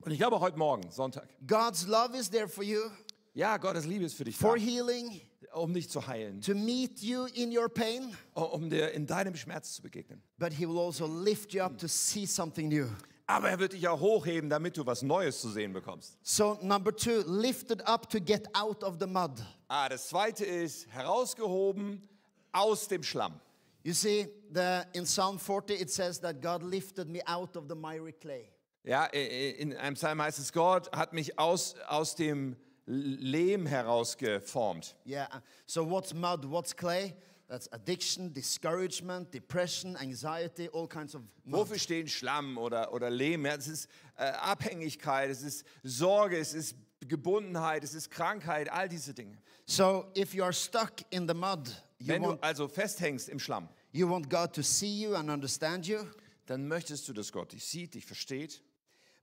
[0.00, 1.28] Und ich glaube heute Morgen, Sonntag.
[1.46, 2.90] God's love is there for you,
[3.36, 5.20] Ja, Gottes Liebe ist für dich da, for healing,
[5.52, 9.74] um dich zu heilen, to meet you in your pain, um dir in deinem Schmerz
[9.74, 10.22] zu begegnen.
[10.38, 12.86] but He will also lift you up to see something new.
[13.26, 16.16] Aber er wird dich auch hochheben, damit du was Neues zu sehen bekommst.
[16.22, 19.32] So, number two, lifted up to get out of the mud.
[19.68, 22.08] Ah, das zweite ist herausgehoben
[22.52, 23.38] aus dem Schlamm.
[23.82, 27.74] You see, the, in Psalm 40, it says that God lifted me out of the
[27.74, 28.50] miry clay.
[28.82, 34.94] Ja, in einem Psalm heißt es, Gott hat mich aus, aus dem Lehm herausgeformt.
[35.04, 35.28] Yeah.
[35.66, 36.44] So, what's mud?
[36.44, 37.14] What's clay?
[37.48, 41.60] That's addiction, discouragement, depression, anxiety, all kinds of mud.
[41.60, 43.46] Wofür stehen Schlamm oder, oder Lehm?
[43.46, 48.88] Ja, es ist äh, Abhängigkeit, es ist Sorge, es ist Gebundenheit, es ist Krankheit, all
[48.88, 49.38] diese Dinge.
[49.66, 51.68] So, if you are stuck in the mud,
[51.98, 55.30] you Wenn du want, also festhängst im Schlamm, you want God to see you and
[55.30, 55.98] understand you,
[56.46, 58.62] dann möchtest du, dass Gott dich sieht, dich versteht,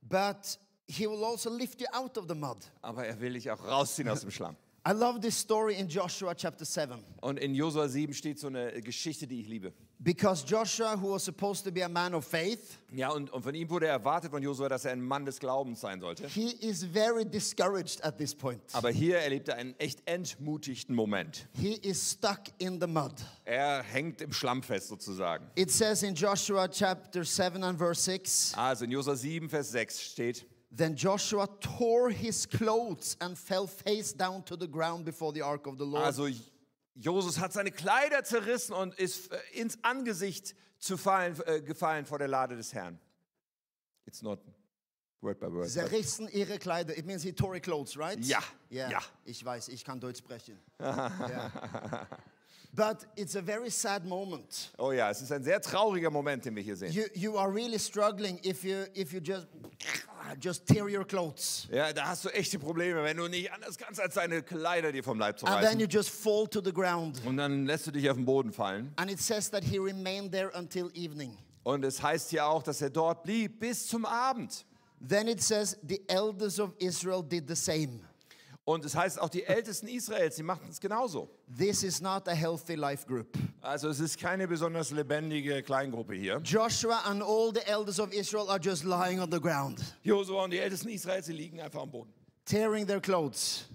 [0.02, 2.58] but He will also lift you out of the mud.
[2.82, 4.56] aber er will dich auch rausziehen aus dem Schlamm.
[4.86, 8.82] I love this story in Joshua chapter 7 Und in Josua 7 steht so eine
[8.82, 9.72] Geschichte, die ich liebe.
[10.00, 13.56] because Joshua, who was supposed to be a man of faith, Ja, und, und von
[13.56, 16.28] ihm wurde erwartet von Josua, dass er ein Mann des Glaubens sein sollte.
[16.28, 18.60] he is very discouraged at this point.
[18.74, 21.48] Aber hier erlebt er einen echt entmutigten Moment.
[21.54, 23.14] He is stuck in the mud.
[23.46, 25.46] Er hängt im Schlamm fest sozusagen.
[25.56, 30.02] It says in Joshua chapter 7 and verse 6 Also in Josua 7, Vers 6
[30.02, 35.44] steht, Then Joshua tore his clothes and fell face down to the ground before the
[35.44, 36.04] ark of the Lord.
[36.04, 36.28] also
[36.96, 42.18] Josua hat seine Kleider zerrissen und ist äh, ins Angesicht zu fallen, äh, gefallen vor
[42.20, 43.00] der Lade des Herrn.
[44.06, 44.40] It's not
[45.22, 45.70] word by word.
[45.70, 46.98] Zerrissen ihre Kleider.
[46.98, 48.20] It means he tore clothes, right?
[48.26, 48.90] Ja, Yeah.
[48.92, 49.02] ja.
[49.26, 50.60] Ich weiß, ich kann Deutsch sprechen.
[50.80, 52.08] yeah.
[52.76, 54.72] But it's a very sad moment.
[54.80, 56.92] Oh ja, es ist ein sehr trauriger Moment, den wir hier sehen.
[56.92, 59.46] You, you are really struggling if you, if you just,
[60.40, 61.68] just tear your clothes.
[61.72, 65.04] Ja, da hast du echte Probleme, wenn du nicht anders kannst, als deine Kleider dir
[65.04, 67.22] vom Leib zu And then you just fall to the ground.
[67.26, 68.92] Und dann lässt du dich auf den Boden fallen.
[68.96, 71.38] And it says that he remained there until evening.
[71.62, 74.66] Und es heißt hier auch, dass er dort blieb bis zum Abend.
[75.08, 78.00] Then it says the elders of Israel did the same.
[78.66, 81.30] Und es heißt auch, die Ältesten Israels, die machten es genauso.
[81.58, 83.38] This is not a healthy life group.
[83.62, 86.40] Also es ist keine besonders lebendige Kleingruppe hier.
[86.44, 90.52] Joshua and all the elders of Israel are just lying on the ground, Josua und
[90.52, 92.14] die Ältesten Israels, die liegen einfach am Boden.
[92.46, 93.66] tearing their clothes.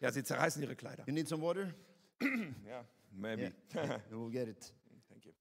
[0.00, 1.04] Ja, sie zerreißen ihre Kleider.
[1.06, 1.72] You need some water?
[2.66, 3.52] Ja, maybe.
[4.10, 4.72] We'll get it.
[5.08, 5.32] Thank you.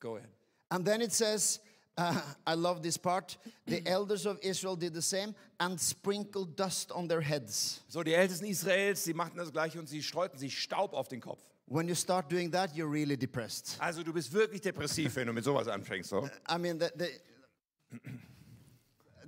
[0.00, 0.30] Go ahead.
[0.70, 1.60] And then it says,
[1.98, 3.36] uh, I love this part.
[3.66, 7.80] The elders of Israel did the same and sprinkled dust on their heads.
[7.88, 11.20] So, die Ältesten Israels, sie machten das gleiche und sie streuten sich Staub auf den
[11.20, 11.40] Kopf.
[11.68, 13.76] When you start doing that, you're really depressed.
[13.80, 16.10] Also du bist wirklich depressiv, wenn du mit sowas anfängst.
[16.10, 16.28] So.
[16.48, 17.08] I mean, the, the,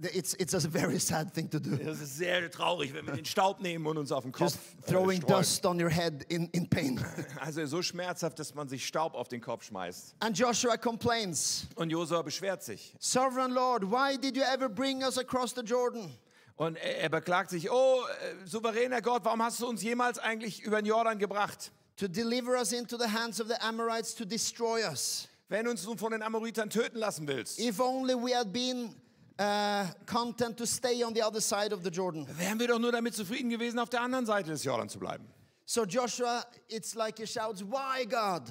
[0.03, 1.77] it's, it's a very sad thing to do.
[1.77, 4.59] Das ist sehr traurig, wenn wir den Staub nehmen und uns auf den Kopf Just
[4.87, 5.39] äh, throwing streuen.
[5.39, 7.01] dust on your head in, in pain.
[7.41, 10.15] Also so schmerzhaft, dass man sich Staub auf den Kopf schmeißt.
[10.21, 12.95] And Joshua complains, Und Josua beschwert sich.
[12.99, 16.11] Sovereign Lord, why did you ever bring us across the Jordan?
[16.57, 20.83] Und er, beklagt sich, oh, äh, souveräner Gott, warum hast du uns jemals eigentlich über
[20.83, 21.71] den Jordan gebracht?
[21.99, 25.29] To deliver us into the hands of the Amorites to destroy us.
[25.49, 28.95] Wenn uns nun von den Amoritern töten lassen willst, If only we had been
[29.39, 32.27] uh, content to stay on the other side of the Jordan.
[32.39, 35.25] wären wir doch nur damit zufrieden gewesen, auf der anderen Seite des Jordan zu bleiben.
[35.65, 38.43] So Joshua, it's like he shouts, Why, God?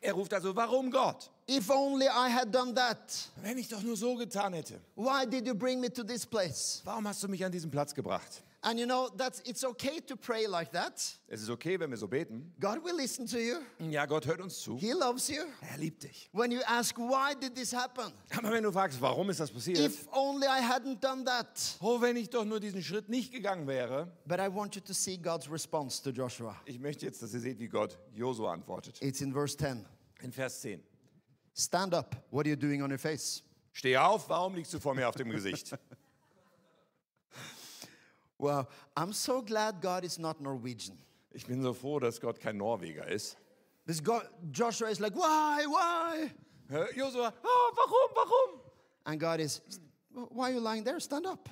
[0.00, 1.30] Er ruft also, warum Gott?
[1.48, 3.30] If only I had done that.
[3.40, 4.80] Wenn ich doch nur so getan hätte.
[4.96, 6.82] Why did you bring me to this place?
[6.84, 8.42] Warum hast du mich an diesen Platz gebracht?
[8.68, 11.00] And you know, that's, it's okay to pray like that.
[11.28, 12.52] Es ist okay, wenn wir so beten.
[12.58, 14.76] God will listen to you, Ja, Gott hört uns zu.
[14.76, 15.44] He loves you.
[15.60, 16.28] Er liebt dich.
[16.32, 18.12] When you ask, Why did this happen?
[18.36, 19.78] Aber wenn du fragst, warum ist das passiert?
[19.78, 21.46] If only I hadn't done that.
[21.80, 24.10] Oh, wenn ich doch nur diesen Schritt nicht gegangen wäre.
[24.26, 26.60] But I want you to see God's response to Joshua.
[26.64, 29.00] Ich möchte jetzt, dass ihr seht, wie Gott Josua antwortet.
[29.00, 29.86] It's in verse 10.
[30.22, 30.82] In Vers 10.
[31.54, 32.16] Stand up.
[32.32, 33.44] What are you doing on your face?
[33.72, 35.78] Steh auf, warum liegst du vor mir auf dem Gesicht?
[38.38, 40.98] Well, I'm so glad God is not Norwegian.
[41.32, 43.36] Ich bin so froh, dass Gott kein Norweger ist.
[43.84, 46.30] Because God, Joshua is like, why, why?
[46.70, 48.60] Hä, Josua, oh, warum, warum?
[49.06, 49.60] And God is,
[50.12, 50.98] why are you lying there?
[51.00, 51.48] Stand up.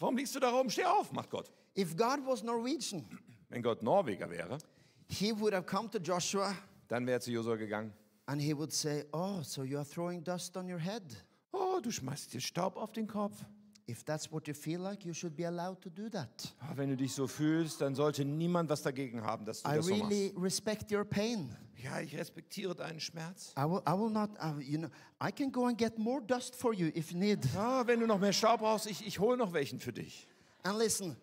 [0.00, 0.68] Warum liegst du da rum?
[0.68, 1.48] Steh auf, macht Gott.
[1.74, 3.04] If God was Norwegian,
[3.48, 4.58] Wenn Gott Norweger wäre,
[5.08, 6.54] he would have come to Joshua
[6.88, 7.92] dann wäre er zu Josua gegangen.
[8.28, 11.02] and he would say, oh, so you are throwing dust on your head.
[11.54, 13.44] Oh, du schmeißt dir Staub auf den Kopf.
[13.88, 16.28] If that's what you feel like, you should be allowed to do that.
[16.60, 19.76] Ah, Wenn du dich so fühlst, dann sollte niemand was dagegen haben, dass du I
[19.76, 20.42] das so really machst.
[20.44, 21.54] respect your pain.
[21.76, 23.54] Ja, ich respektiere deinen Schmerz.
[23.56, 24.88] I will, I will not, uh, you know,
[25.22, 27.38] I can go and get more dust for you if need.
[27.56, 30.26] Ah, wenn du noch mehr Staub brauchst, ich, ich hole noch welchen für dich.
[30.64, 31.16] And listen,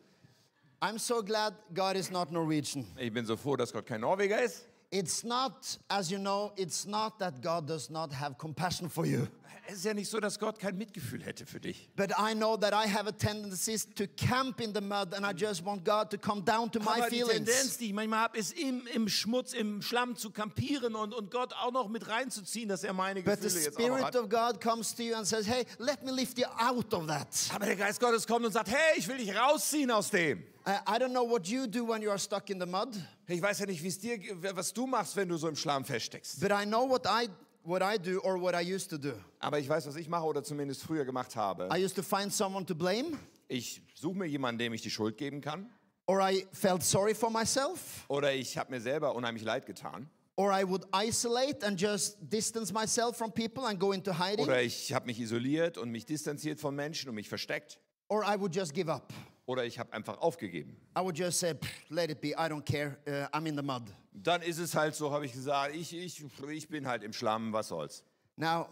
[0.80, 2.86] I'm so glad God is not Norwegian.
[2.98, 4.66] Ich bin so froh, dass Gott kein Norweger ist.
[4.96, 9.28] It's not, as you know, it's not that God does not have compassion for you.
[9.66, 11.90] Es ist ja nicht so, dass Gott kein Mitgefühl hätte für dich.
[11.96, 15.32] But I know that I have a tendency to camp in the mud and I
[15.32, 17.78] just want God to come down to my Aber die Tendenz, feelings.
[17.78, 21.54] die ich manchmal habe, ist im, im Schmutz, im Schlamm zu kampieren und, und Gott
[21.54, 24.30] auch noch mit reinzuziehen, dass er meine But the Gefühle jetzt auch noch Spirit of
[24.30, 27.28] God comes to you and says, Hey, let me lift you out of that.
[27.56, 30.44] Aber der Geist Gottes kommt und sagt, hey, ich will dich rausziehen aus dem.
[30.66, 32.96] I, don't know what you do when you are stuck in the mud,
[33.28, 34.18] Ich weiß ja nicht, wie es dir,
[34.56, 36.40] was du machst, wenn du so im Schlamm feststeckst.
[36.40, 37.28] but I know what I,
[37.64, 39.14] what I do or what I used to do.
[39.40, 41.68] Aber ich weiß, was ich mache oder zumindest früher gemacht habe.
[41.74, 43.18] I used to find someone to blame,
[43.50, 45.70] Ich suche mir jemanden, dem ich die Schuld geben kann.
[46.08, 50.10] or I felt sorry for myself, Oder ich habe mir selber unheimlich leid getan.
[50.38, 54.62] or I would isolate and just distance myself from people and go into hiding, Oder
[54.62, 57.80] ich habe mich isoliert und mich distanziert von Menschen und mich versteckt.
[58.08, 59.12] or I would just give up.
[59.46, 60.76] Oder ich habe einfach aufgegeben.
[60.98, 63.64] I would just say, "Pff, let it be, I don't care, uh, I'm in the
[63.64, 63.84] mud.
[64.14, 67.52] Dann ist es halt so, habe ich gesagt, ich, ich, ich bin halt im Schlamm,
[67.52, 68.04] was soll's.
[68.36, 68.68] Now,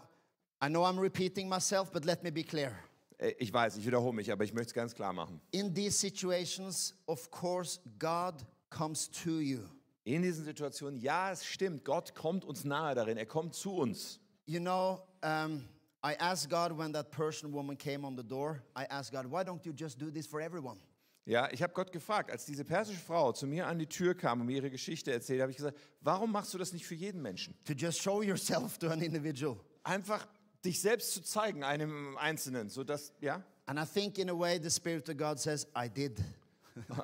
[0.64, 2.72] I know I'm repeating myself, but let me be clear.
[3.18, 5.40] Äh, Ich weiß, ich wiederhole mich, aber ich möchte es ganz klar machen.
[5.50, 8.34] In these situations, of course, God
[8.70, 9.60] comes to you.
[10.04, 14.20] In diesen Situationen, ja, es stimmt, Gott kommt uns nahe darin, er kommt zu uns.
[14.46, 15.64] You know, um,
[16.04, 19.44] I asked God when that Persian woman came on the door, I asked God, why
[19.44, 20.78] don't you just do this for everyone?
[21.24, 24.40] Ja, ich habe Gott gefragt, als diese persische Frau zu mir an die Tür kam
[24.40, 27.22] und mir ihre Geschichte erzählt, habe ich gesagt, warum machst du das nicht für jeden
[27.22, 27.54] Menschen?
[27.64, 29.56] To just show yourself to an individual.
[29.84, 30.26] Einfach
[30.64, 33.44] dich selbst zu zeigen, einem Einzelnen, sodass, ja.
[33.66, 36.20] And I think, in a way, the Spirit of God says, I did.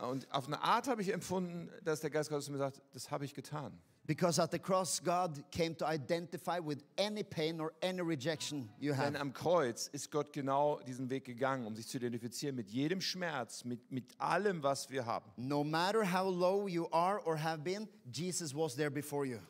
[0.02, 3.24] Und auf eine Art habe ich empfunden, dass der Geist Gottes mir sagt, das habe
[3.24, 3.78] ich getan.
[4.09, 8.92] Because at the cross, God came to identify with any pain or any rejection you
[8.92, 9.21] Denn have.
[9.21, 13.66] am Kreuz ist Gott genau diesen Weg gegangen, um sich zu identifizieren mit jedem Schmerz,
[13.66, 15.31] mit, mit allem, was wir haben.
[15.37, 19.40] No matter how low you are or have been, Jesus was there before you.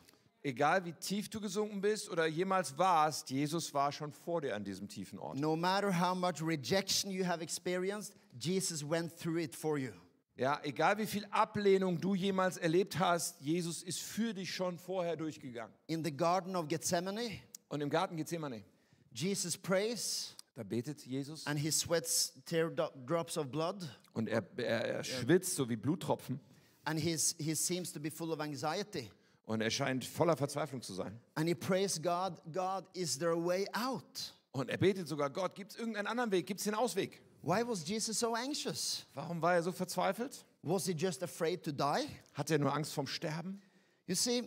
[0.43, 4.65] Egal wie tief du gesunken bist oder jemals warst, Jesus war schon vor dir an
[4.65, 5.39] diesem tiefen Ort.
[5.39, 9.93] No matter how much rejection you have experienced, Jesus went through it for you.
[10.39, 15.17] Ja, egal wie viel Ablehnung du jemals erlebt hast, Jesus ist für dich schon vorher
[15.17, 15.75] durchgegangen.
[15.87, 18.63] In the Garden of Gethsemane, Und im Garten Gethsemane,
[19.11, 25.03] Jesus prays da betet Jesus and he sweats teardrops of blood und er, er, er
[25.03, 26.39] schwitzt so wie Bluttropfen
[26.85, 29.11] and he's, he seems to be full of anxiety.
[29.45, 31.19] und er scheint voller Verzweiflung zu sein.
[31.35, 34.33] And he prays God, God, is there a way out?
[34.51, 36.47] Und er betet sogar, Gott, gibt es irgendeinen anderen Weg?
[36.47, 37.21] Gibt es den Ausweg?
[37.41, 39.05] Why was Jesus so anxious?
[39.13, 40.43] Warum war er so verzweifelt?
[40.61, 42.05] Was he just afraid to die?
[42.33, 43.61] Hat er nur Angst vom Sterben?
[44.07, 44.43] You see,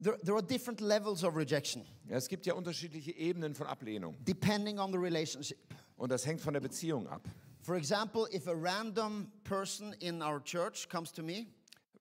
[0.00, 4.16] there, there are different levels of rejection Ja, es gibt ja unterschiedliche Ebenen von Ablehnung
[4.24, 5.58] depending on the relationship.
[5.96, 7.22] und das hängt von der Beziehung ab.
[7.62, 11.46] For example, if a random person in our church comes to me,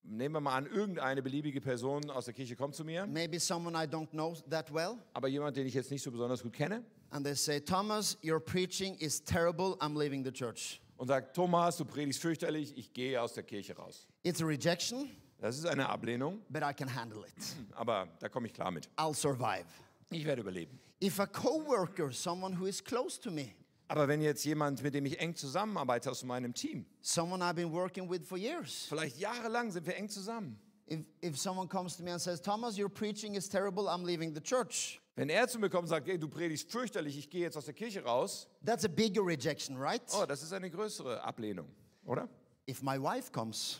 [0.08, 3.76] Nehmen wir mal an, irgendeine beliebige Person aus der Kirche kommt zu mir, maybe someone
[3.76, 6.84] I don't know that well, aber jemand, den ich jetzt nicht so besonders gut kenne
[7.16, 10.82] and they say, Thomas, your preaching is terrible, I'm leaving the church.
[10.98, 14.06] und sagt, Thomas, du predigst fürchterlich, ich gehe aus der Kirche raus.
[14.24, 17.56] It's a rejection, Das ist eine Ablehnung, but I can handle it.
[17.76, 18.90] aber da komme ich klar mit.
[18.98, 19.66] I'll survive.
[20.10, 20.78] Ich werde überleben.
[21.02, 23.54] If a coworker, someone who is close to me,
[23.88, 27.72] Aber wenn jetzt jemand, mit dem ich eng zusammenarbeite aus meinem Team, someone I've been
[27.72, 30.58] working with for years, vielleicht jahrelang sind wir eng zusammen,
[30.90, 34.34] if, if someone comes to me and says, Thomas, your preaching is terrible, I'm leaving
[34.34, 37.42] the church, wenn er zu mir kommt und sagt, hey, du predigst fürchterlich, ich gehe
[37.42, 40.02] jetzt aus der Kirche raus, that's a bigger rejection, right?
[40.14, 41.68] oh, das ist eine größere Ablehnung,
[42.06, 42.28] oder?
[42.70, 43.80] If my wife comes,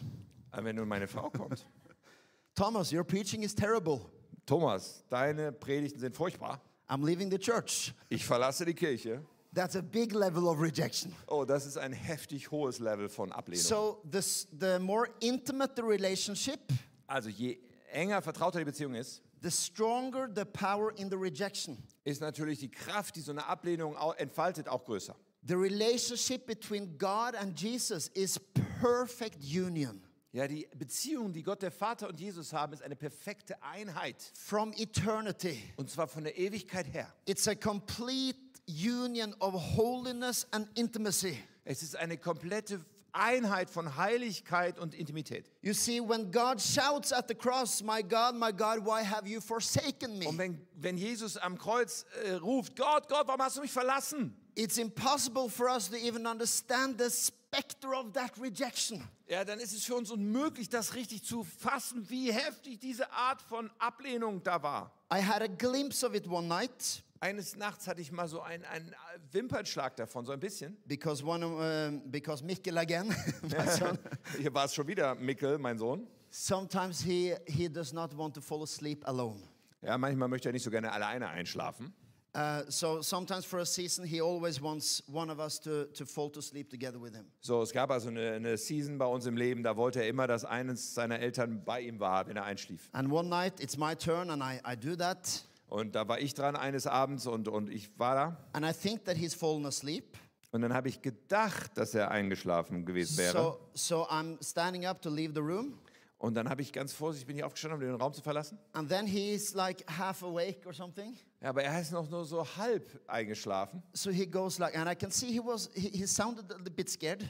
[0.52, 1.66] wenn nun meine Frau kommt,
[2.56, 4.02] Thomas, your preaching is terrible,
[4.46, 9.22] Thomas, deine Predigten sind furchtbar, I'm leaving the church, ich verlasse die Kirche,
[9.54, 11.14] that's a big level of rejection.
[11.28, 13.64] oh, das ist ein heftig hohes Level von Ablehnung.
[13.64, 16.60] So this, the more intimate the relationship,
[17.08, 17.58] Also je
[17.92, 21.78] enger vertrauter die Beziehung ist, the stronger the power in the rejection.
[22.04, 25.16] ist natürlich die Kraft, die so eine Ablehnung entfaltet, auch größer.
[25.48, 28.40] The relationship between God and Jesus is
[28.82, 30.02] perfect union.
[30.32, 34.18] Ja, die Beziehung, die Gott der Vater und Jesus haben, ist eine perfekte Einheit.
[34.34, 37.14] From eternity, Und zwar von der Ewigkeit her.
[37.26, 38.36] it's a complete
[38.68, 41.38] union of holiness and intimacy.
[41.64, 42.84] Es ist eine komplette
[43.16, 45.50] Einheit von Heiligkeit und Intimität.
[45.62, 49.40] You see, when God shouts at the cross, My God, my God, why have you
[49.42, 50.38] forsaken Und me?
[50.38, 54.36] wenn, wenn Jesus am Kreuz äh, ruft, Gott, Gott, warum hast du mich verlassen?
[54.56, 59.08] It's impossible for us to even understand the specter of that rejection.
[59.28, 63.42] Ja, dann ist es für uns unmöglich, das richtig zu fassen, wie heftig diese Art
[63.42, 64.92] von Ablehnung da war.
[65.12, 68.64] I had a glimpse of it one night Eines Nachts hatte ich mal so einen,
[68.66, 68.94] einen
[69.32, 70.78] Wimpernschlag davon, so ein bisschen.
[70.86, 73.10] because one of, um, because Mikkel again,
[74.38, 76.08] Hier war es schon wieder Mickel, mein Sohn.
[76.30, 79.42] sometimes he, he does not want to fall asleep alone.
[79.82, 81.94] Ja, manchmal möchte er nicht so gerne alleine einschlafen.
[82.36, 86.30] Uh, so sometimes for a season, he always wants one of us to, to fall
[86.30, 87.26] to sleep together with him.
[87.40, 90.28] So, es gab also eine, eine Season bei uns im Leben, da wollte er immer,
[90.28, 92.90] dass eines seiner Eltern bei ihm war, wenn er einschlief.
[92.92, 95.45] And one night, it's my turn, and I, I do that.
[95.68, 98.38] Und da war ich dran eines Abends und, und ich war da.
[98.54, 100.18] And I think that he's fallen asleep.
[100.52, 103.34] Und dann habe ich gedacht, dass er eingeschlafen gewesen wäre.
[103.34, 105.78] So, so I'm standing up to leave the room.
[106.18, 108.58] Und dann habe ich ganz vorsichtig, bin ich aufgestanden, um den Raum zu verlassen.
[108.72, 111.18] And then he's like half awake or something.
[111.42, 113.84] Ja, aber er ist noch nur so halb eingeschlafen.
[113.94, 116.74] So he goes like, and I can see he was, he, he sounded a little
[116.74, 117.24] bit scared.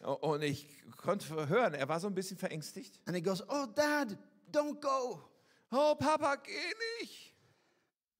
[0.20, 3.00] Und ich konnte hören, er war so ein bisschen verängstigt.
[3.06, 4.16] and he goes, Oh, dad,
[4.52, 5.20] don't go.
[5.72, 6.52] Oh, Papa, geh
[7.00, 7.29] nicht.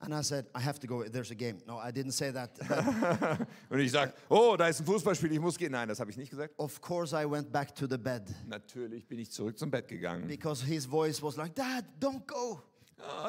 [0.03, 1.03] And I said, I have to go.
[1.05, 1.59] There's a game.
[1.67, 2.59] No, I didn't say that.
[3.69, 5.73] Und ich sage, oh, da ist ein Fußballspiel, ich muss gehen.
[5.73, 6.55] Nein, das habe ich nicht gesagt.
[6.59, 10.27] of course, I went back to the bed Natürlich bin ich zurück zum Bett gegangen.
[10.27, 12.63] because his voice was like, Dad, don't go.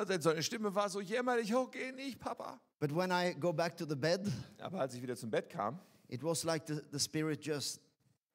[0.08, 2.60] Denn seine Stimme war so jämmerlich, oh, geh nicht, Papa.
[2.80, 4.22] But when I go back to the bed,
[4.62, 7.82] Aber als ich wieder zum Bett kam, it was like the, the Spirit just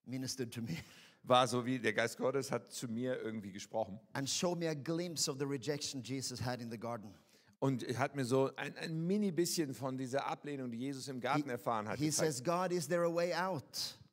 [0.07, 0.77] ministered to me
[1.25, 4.75] war so wie der Geist Gottes hat zu mir irgendwie gesprochen and showed me a
[4.75, 7.13] glimpse of the rejection Jesus had in the garden.
[7.59, 11.49] Und hat mir so ein, ein mini bisschen von dieser Ablehnung, die Jesus im Garten
[11.49, 12.35] erfahren hat, He gezeigt.
[12.35, 13.63] says, God, is there a way out?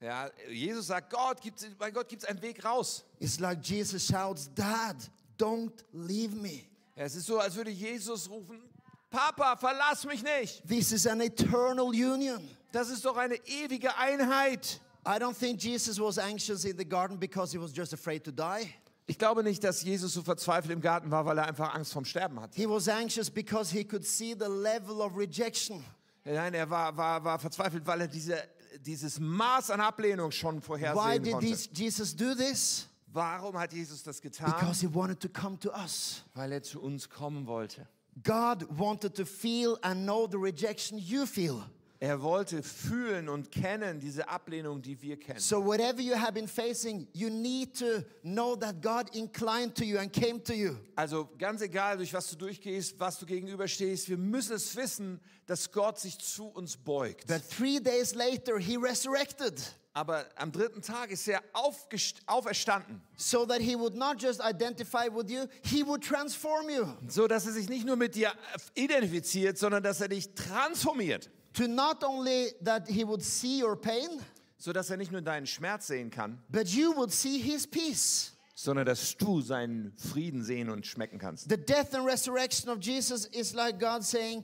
[0.02, 3.06] Ja, Jesus sagt, Gott, gibt's, bei Gott gibt es einen Weg raus.
[3.20, 4.98] It's like Jesus shouts, Dad,
[5.38, 6.64] don't leave me.
[6.96, 8.62] Ja, es ist so, als würde Jesus rufen,
[9.10, 10.68] Papa, verlass mich nicht.
[10.68, 12.42] This is an eternal union.
[12.72, 14.82] Das ist doch eine ewige Einheit.
[15.06, 18.32] I don't think Jesus was anxious in the garden because he was just afraid to
[18.32, 18.74] die.
[19.06, 22.06] Ich glaube nicht, dass Jesus so verzweifelt im Garten war, weil er einfach Angst vorm
[22.06, 22.56] Sterben hatte.
[22.56, 25.84] He was anxious because he could see the level of rejection.
[26.24, 28.38] Nein, er war, war, war verzweifelt, weil er diese,
[28.80, 31.48] dieses Maß an Ablehnung schon Why vorhersehen did konnte.
[31.48, 32.88] this, Jesus do this?
[33.08, 34.52] Warum hat Jesus das getan?
[34.52, 36.24] Because he wanted to come to us.
[36.34, 37.86] Weil er zu uns kommen wollte.
[38.24, 41.64] God wanted to feel and know the rejection you feel.
[42.04, 45.40] Er wollte fühlen und kennen diese Ablehnung, die wir kennen.
[45.40, 49.98] So, whatever you have been facing, you need to know that God inclined to you
[49.98, 50.76] and came to you.
[50.98, 55.72] Also ganz egal, durch was du durchgehst, was du gegenüberstehst, wir müssen es wissen, dass
[55.72, 57.28] Gott sich zu uns beugt.
[57.28, 59.62] But three days later, he resurrected
[59.94, 65.32] Aber am dritten Tag ist er auferstanden, so that he would not just identify with
[65.32, 66.86] you, he would transform you.
[67.08, 68.34] so dass er sich nicht nur mit dir
[68.74, 74.22] identifiziert, sondern dass er dich transformiert, To not only that he would see your pain,
[74.58, 78.32] so dass er nicht nur deinen Schmerz sehen kann, but you would see his peace.
[78.56, 81.50] sondern dass du seinen Frieden sehen und schmecken kannst.
[81.50, 84.44] The death and resurrection of Jesus is like God saying,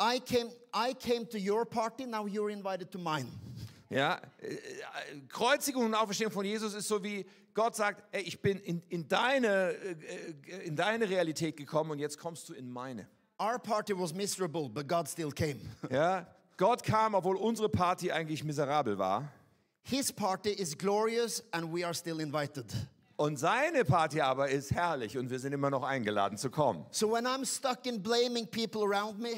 [0.00, 3.26] I came, I came to your party, now you're invited to mine.
[3.90, 4.56] Ja, äh,
[5.28, 9.08] Kreuzigung und Auferstehung von Jesus ist so wie Gott sagt, ey, ich bin in, in,
[9.08, 9.96] deine, äh,
[10.46, 13.08] äh, in deine Realität gekommen und jetzt kommst du in meine.
[13.40, 15.60] Our party was miserable, but God still came.
[15.90, 16.26] Ja,
[16.58, 19.32] Gott kam, obwohl unsere Party eigentlich miserabel war.
[19.82, 22.66] His party is glorious, and we are still invited.
[23.16, 26.84] Und seine Party aber ist herrlich und wir sind immer noch eingeladen zu kommen.
[26.90, 29.36] So when I'm stuck in blaming people around me,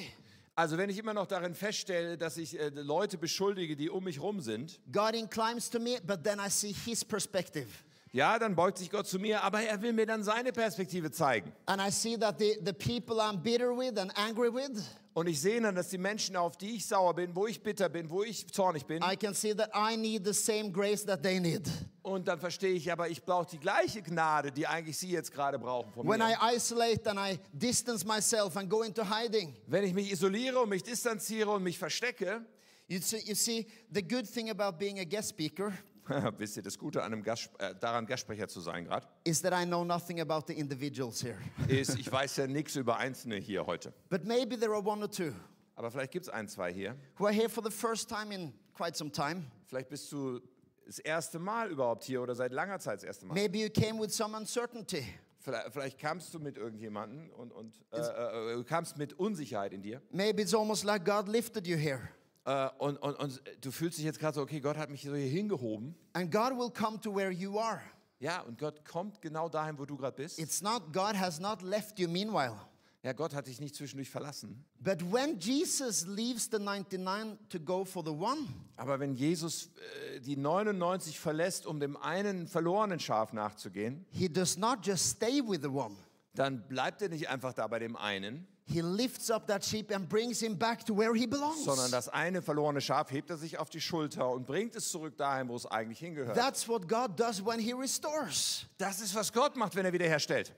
[0.54, 4.20] Also wenn ich immer noch darin feststelle, dass ich äh, Leute beschuldige, die um mich
[4.20, 7.68] rum sind, God inclines to me, but then I see His perspective.
[8.12, 11.52] Ja, dann beugt sich Gott zu mir, aber er will mir dann seine Perspektive zeigen.
[11.66, 14.82] And I see that the, the people I'm bitter with and angry with,
[15.14, 17.88] Und ich sehe dann, dass die Menschen, auf die ich sauer bin, wo ich bitter
[17.90, 21.22] bin, wo ich zornig bin, I can see that I need the same grace that
[21.22, 21.68] they need.
[22.02, 25.58] und dann verstehe ich, aber ich brauche die gleiche Gnade, die eigentlich sie jetzt gerade
[25.58, 26.54] brauchen von When I mir.
[26.56, 30.82] isolate and I distance myself and go into hiding, Wenn ich mich isoliere und mich
[30.82, 32.44] distanziere und mich verstecke,
[32.88, 35.72] you see, you see the good thing about being a guest speaker
[36.38, 39.52] wisst ihr, das Gute an einem Gast, äh, daran Gastsprecher zu sein gerade, is that
[39.52, 41.38] I know nothing about the individuals here.
[41.68, 43.92] ist, ich weiß ja nichts über Einzelne hier heute.
[44.08, 45.32] But maybe there are one or two
[45.74, 46.96] Aber vielleicht gibt es ein, zwei hier.
[47.18, 49.44] who are here for the first time in quite some time.
[49.66, 50.40] Vielleicht bist du
[50.86, 53.34] das erste Mal überhaupt hier oder seit langer Zeit das erste Mal.
[53.34, 55.04] Maybe you came with some uncertainty.
[55.38, 59.82] Vielleicht, vielleicht kamst du mit irgendjemandem und, und äh, äh, du kamst mit Unsicherheit in
[59.82, 60.00] dir.
[60.10, 62.10] Maybe it's almost like God lifted you here.
[62.44, 65.14] Äh, und, und, und du fühlst dich jetzt gerade so, okay, Gott hat mich so
[65.14, 65.94] hier hingehoben.
[66.12, 67.80] And God will come to where you are.
[68.18, 70.38] Ja, und Gott kommt genau dahin, wo du gerade bist.
[70.38, 72.56] It's not, God has not left you meanwhile.
[73.02, 74.64] Ja, Gott hat dich nicht zwischendurch verlassen.
[74.78, 79.70] But when Jesus leaves the 99 to go for the one, Aber wenn Jesus
[80.14, 85.42] äh, die 99 verlässt, um dem einen verlorenen Schaf nachzugehen, he does not just stay
[85.44, 85.96] with the one.
[86.34, 90.08] dann bleibt er nicht einfach da bei dem einen, He lifts up that sheep and
[90.08, 91.64] brings him back to where he belongs.
[91.64, 95.16] sondern das eine verlorene Schaf hebt er sich auf die Schulter und bringt es zurück
[95.16, 96.36] dahin, wo es eigentlich hingehört.
[96.36, 98.66] That's what God does when he restores.
[98.78, 100.54] Das ist, was Gott macht, wenn er wiederherstellt.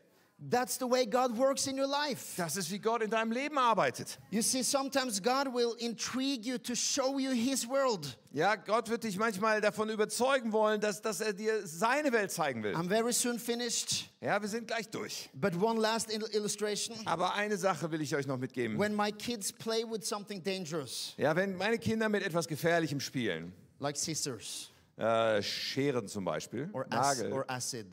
[0.50, 2.34] That's the way God works in your life.
[2.36, 4.18] Das ist, wie Gott in deinem Leben arbeitet.
[4.30, 8.18] You see, sometimes God will intrigue you to show you his world.
[8.32, 12.62] Ja, Gott wird dich manchmal davon überzeugen wollen, dass, dass er dir seine Welt zeigen
[12.62, 12.74] will.
[12.74, 15.30] I'm very soon finished, Ja, wir sind gleich durch.
[15.34, 16.96] but one last il- illustration.
[17.06, 18.76] Aber eine Sache will ich euch noch mitgeben.
[18.78, 23.52] When my kids play with something dangerous, Ja, wenn meine Kinder mit etwas Gefährlichem spielen,
[23.78, 27.86] like scissors äh, Scheren zum Beispiel, or, Nagel or acid.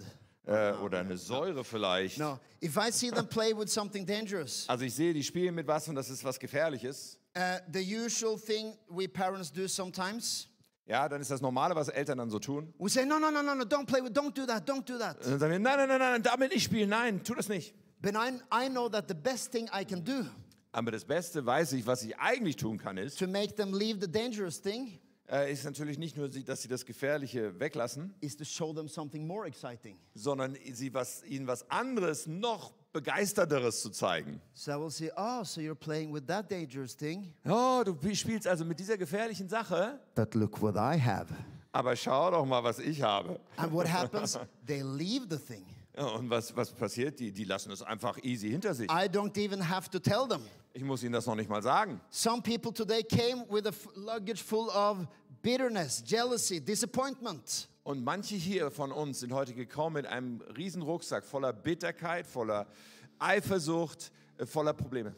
[0.46, 2.18] Äh, oder eine Säure vielleicht.
[2.18, 5.68] No, if I see them play with something dangerous, Also ich sehe, die spielen mit
[5.68, 7.18] was und das ist was Gefährliches.
[7.38, 10.48] uh, the usual thing we parents do sometimes,
[10.88, 12.74] Ja, dann ist das Normale, was Eltern dann so tun.
[12.80, 14.98] we say, no, no, no, no, no, don't play with, don't do that, don't do
[14.98, 15.18] that.
[15.24, 17.74] Und dann sagen wir, nein, nein, nein, nein, damit nicht spielen, nein, tu das nicht.
[18.02, 20.26] But I, I know that the best thing I can do
[20.74, 24.00] Aber das Beste weiß ich, was ich eigentlich tun kann, ist, to make them leave
[24.02, 25.00] the dangerous thing
[25.50, 28.14] ist natürlich nicht nur, dass sie das Gefährliche weglassen,
[30.14, 34.42] sondern sie was, ihnen was anderes, noch begeisterteres zu zeigen.
[34.54, 37.34] So I will say, oh, so you're playing with that dangerous thing?
[37.46, 41.34] Oh, du spielst also mit dieser gefährlichen Sache, But look what I have.
[41.72, 43.40] aber schau doch mal, was ich habe.
[43.56, 44.38] And what happens?
[44.66, 45.66] they leave the thing.
[45.94, 47.20] Und was, was passiert?
[47.20, 48.90] Die, die lassen es einfach easy hinter sich.
[48.90, 50.42] I don't even have to tell them.
[50.74, 52.00] Ich muss ihnen das noch nicht mal sagen.
[52.10, 55.06] Some people today came with a luggage full of
[55.42, 57.68] bitterness, jealousy, disappointment.
[57.84, 62.68] Und manche hier von uns sind heute gekommen mit einem riesen Rucksack voller Bitterkeit, voller
[63.20, 65.16] Eifersucht, äh, voller Probleme.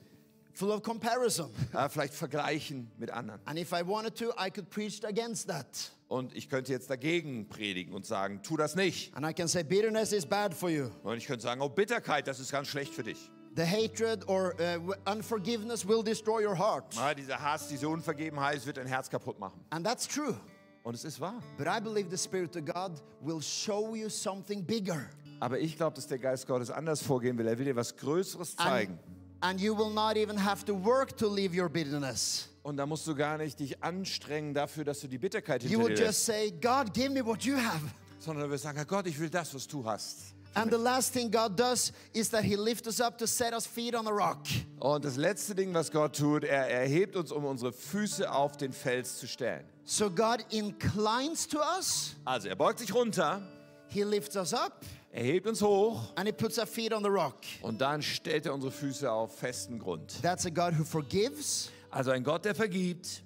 [0.54, 1.50] full of comparison.
[1.74, 3.42] Ja, vielleicht vergleichen mit anderen.
[3.46, 5.92] And if I wanted to, I could preach against that.
[6.08, 9.16] Und ich könnte jetzt dagegen predigen und sagen, tu das nicht.
[9.16, 10.90] And I can say, bitterness is bad for you.
[11.02, 13.32] Und ich könnte sagen, oh Bitterkeit, das ist ganz schlecht für dich.
[13.56, 16.93] The hatred or uh, unforgiveness will destroy your heart.
[16.95, 19.60] Ja, dieser Hass, diese Unvergebenheit wird dein Herz kaputt machen.
[19.70, 20.36] And that's true.
[20.84, 21.41] Und es ist wahr.
[21.58, 25.08] But I believe the Spirit of God will show you something bigger.
[25.39, 27.47] Aber ich glaube, dass der Geist Gottes anders vorgehen will.
[27.47, 28.99] Er will dir was Größeres And, zeigen.
[29.41, 32.49] and you will not even have to work to leave your bitterness.
[32.64, 35.84] Und da musst du gar nicht dich anstrengen dafür, dass du die Bitterkeit You hinter
[35.89, 36.41] will dir just lässt.
[36.41, 37.82] say, God, give me what you have.
[38.20, 40.34] Sondern du wirst sagen, Herr Gott, ich will das, was du hast.
[40.56, 43.66] And the last thing God does is that He lifts us up to set us
[43.66, 44.45] feet on the rock.
[44.80, 48.72] Und das letzte Ding, was Gott tut, er erhebt uns, um unsere Füße auf den
[48.72, 49.66] Fels zu stellen.
[49.86, 53.41] So God inclines to us, Also er beugt sich runter,
[53.88, 57.10] He lifts us up, er hebt uns hoch and He puts our feet on the
[57.10, 57.38] rock.
[57.62, 60.22] und dann stellt er unsere Füße auf festen Grund.
[60.22, 63.24] That's a God who forgives, Also ein Gott, der vergibt,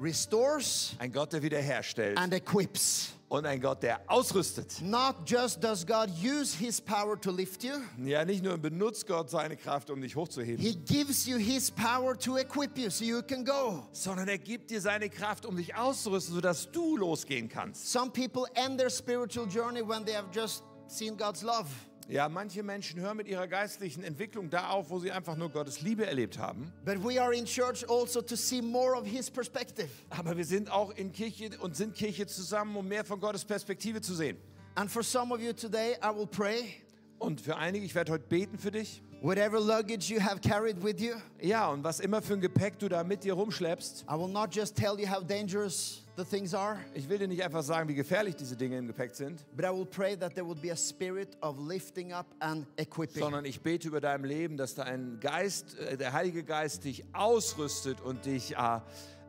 [0.00, 3.10] restores, ein Gott, der wiederherstellt and equips.
[3.28, 4.80] Und ein Gott, der ausrüstet.
[4.80, 7.72] Not just does God use His power to lift you,
[8.04, 12.18] Ja, nicht nur benutzt Gott seine Kraft, um dich hochzuheben, He gives you His power
[12.18, 13.82] to equip you so you can go.
[13.92, 17.90] sondern er gibt dir seine Kraft, um dich auszurüsten, sodass du losgehen kannst.
[17.92, 21.66] Some people end their spiritual journey when they have just seen God's love.
[22.10, 25.82] Ja, manche Menschen hören mit ihrer geistlichen Entwicklung da auf, wo sie einfach nur Gottes
[25.82, 26.72] Liebe erlebt haben.
[26.86, 29.90] But we are in church also to see more of His perspective.
[30.08, 34.00] Aber wir sind auch in Kirche und sind Kirche zusammen, um mehr von Gottes Perspektive
[34.00, 34.38] zu sehen.
[34.74, 36.82] And for some of you today, I will pray.
[37.18, 39.02] Und für einige, ich werde heute beten für dich.
[39.20, 42.88] Whatever luggage you have carried with you, Ja, und was immer für ein Gepäck du
[42.88, 46.78] da mit dir rumschleppst, I will not just tell you how dangerous the things are,
[46.94, 49.70] ich will dir nicht einfach sagen, wie gefährlich diese Dinge im Gepäck sind, but I
[49.70, 53.20] will pray that there would be a spirit of lifting up and equipping.
[53.20, 57.04] sondern ich bete über deinem Leben, dass da ein Geist, äh, der Heilige Geist dich
[57.12, 58.80] ausrüstet und dich äh,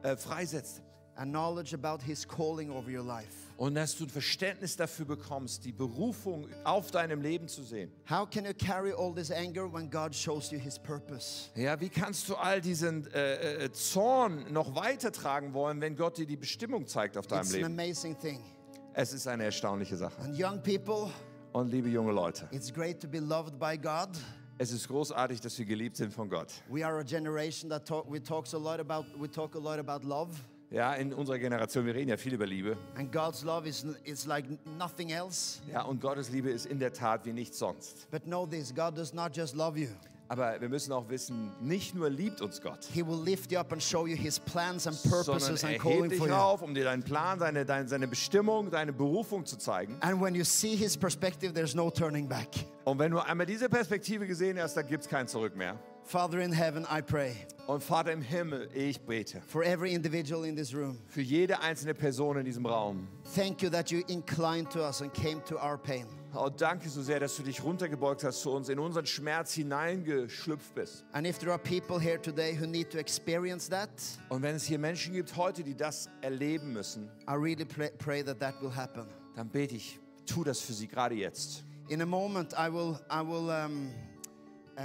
[0.04, 0.84] äh, freisetzt.
[1.20, 3.28] And knowledge about His calling over your life.
[3.58, 7.92] Und dass du ein Verständnis dafür bekommst, die Berufung auf deinem Leben zu sehen.
[8.10, 11.50] How can you carry all this anger when God shows you His purpose?
[11.56, 16.26] Ja, wie kannst du all diesen äh, äh, Zorn noch weitertragen wollen, wenn Gott dir
[16.26, 17.74] die Bestimmung zeigt auf deinem It's an Leben?
[17.80, 18.40] amazing thing.
[18.94, 20.22] Es ist eine erstaunliche Sache.
[20.22, 21.12] And young people,
[21.52, 24.10] Und liebe junge Leute, it's great to be loved by God.
[24.58, 26.48] es ist großartig, dass wir geliebt sind von Gott.
[26.70, 29.80] We are a generation that talk, we talks a lot about we talk a lot
[29.80, 30.30] about love,
[30.72, 32.78] Ja, in unserer Generation, wir reden ja viel über Liebe.
[32.96, 34.46] and God's love is is like
[34.78, 35.60] nothing else.
[35.72, 38.10] Ja, und Gottes Liebe ist in der Tat wie nichts sonst.
[38.12, 39.88] But know this: God does not just love you;
[40.28, 43.74] Aber wir müssen auch wissen, nicht nur liebt uns Gott, He will lift you up
[43.74, 46.76] and show you His plans and sondern purposes er and hebt calling dich auf, um
[46.76, 49.98] dir deinen Plan, seine, deine, seine Bestimmung, deine Berufung zu zeigen.
[50.02, 52.48] And when you see His perspective, there's no turning back.
[52.86, 55.80] Und wenn du einmal diese Perspektive gesehen hast, dann gibt es kein Zurück mehr.
[56.10, 57.36] Father in heaven, I pray
[57.68, 60.98] Und Vater im Himmel, ich bete for every individual in this room.
[61.08, 63.08] für jede einzelne Person in diesem Raum.
[63.36, 66.08] Thank you that you inclined to us and came to our pain.
[66.34, 70.74] Oh, danke so sehr, dass du dich runtergebeugt hast zu uns, in unseren Schmerz hineingeschlüpft
[70.74, 71.06] bist.
[71.12, 73.90] And if there are people here today who need to experience that,
[74.30, 78.24] Und wenn es hier Menschen gibt heute, die das erleben müssen, I really pray, pray
[78.24, 79.06] that that will happen.
[79.36, 81.64] dann bete ich, tu das für sie gerade jetzt.
[81.88, 83.92] In a moment, I will, I will um,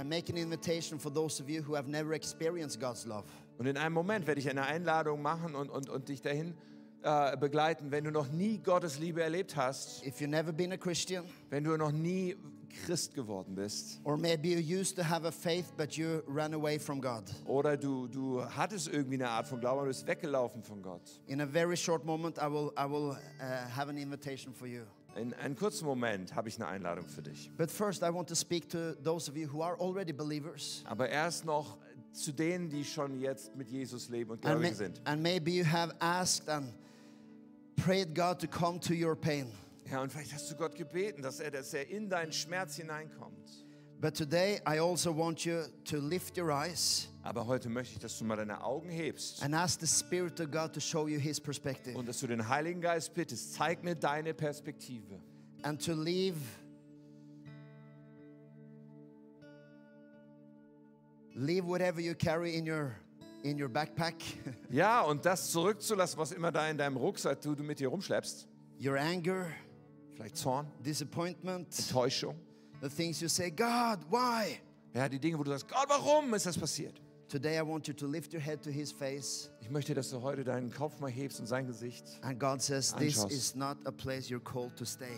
[0.03, 3.25] make an invitation for those of you who have never experienced God's love.
[3.57, 6.55] Und in einem Moment werde ich eine Einladung machen und, und, und dich dahin
[7.03, 10.77] äh, begleiten, wenn du noch nie Gottes Liebe erlebt hast, If you've never been a
[10.77, 12.35] Christian, wenn du noch nie
[12.83, 16.77] Christ geworden bist or maybe you used to have a faith but you ran away
[16.77, 17.23] from God.
[17.45, 21.21] oder du, du hattest irgendwie eine Art von Glauben, du bist weggelaufen von Gott.
[21.27, 24.83] In a very short moment, I will, I will uh, have an invitation for you.
[25.15, 27.49] In einem kurzen Moment habe ich eine Einladung für dich.
[27.57, 30.83] But first, I want to speak to those of you who are already believers.
[30.85, 31.77] Aber erst noch
[32.11, 35.01] zu denen, die schon jetzt mit Jesus leben und gläubig sind.
[35.05, 36.73] and maybe you have asked and
[37.75, 39.47] prayed God to come to your pain.
[39.89, 43.64] Ja, und vielleicht hast du Gott gebeten, dass er, dass er in deinen Schmerz hineinkommt.
[44.01, 48.19] But today, I also want you to lift your eyes Aber heute möchte ich, dass
[48.19, 51.39] du mal deine Augen hebst and ask the Spirit of God to show you His
[51.39, 55.19] perspective und dass du den Heiligen Geist bittest, zeig mir deine Perspektive.
[55.63, 56.35] and to leave.
[61.33, 62.91] Leave whatever you carry in your
[63.43, 64.15] in your backpack,
[64.71, 68.47] Ja, und das zurückzulassen, was immer da in deinem Rucksack du, du mit dir rumschleppst.
[68.83, 69.47] your anger,
[70.15, 72.35] Vielleicht Zorn, disappointment, Enttäuschung.
[72.81, 74.59] The things you say, God, why?
[74.93, 77.01] Ja, die Dinge, wo du sagst, Gott, warum ist das passiert?
[77.27, 80.21] Today, I want you to lift your head to His face, Ich möchte, dass du
[80.21, 83.31] heute deinen Kopf mal hebst und sein Gesicht and God says, This Anschaust.
[83.31, 85.17] is not a place you're called to stay.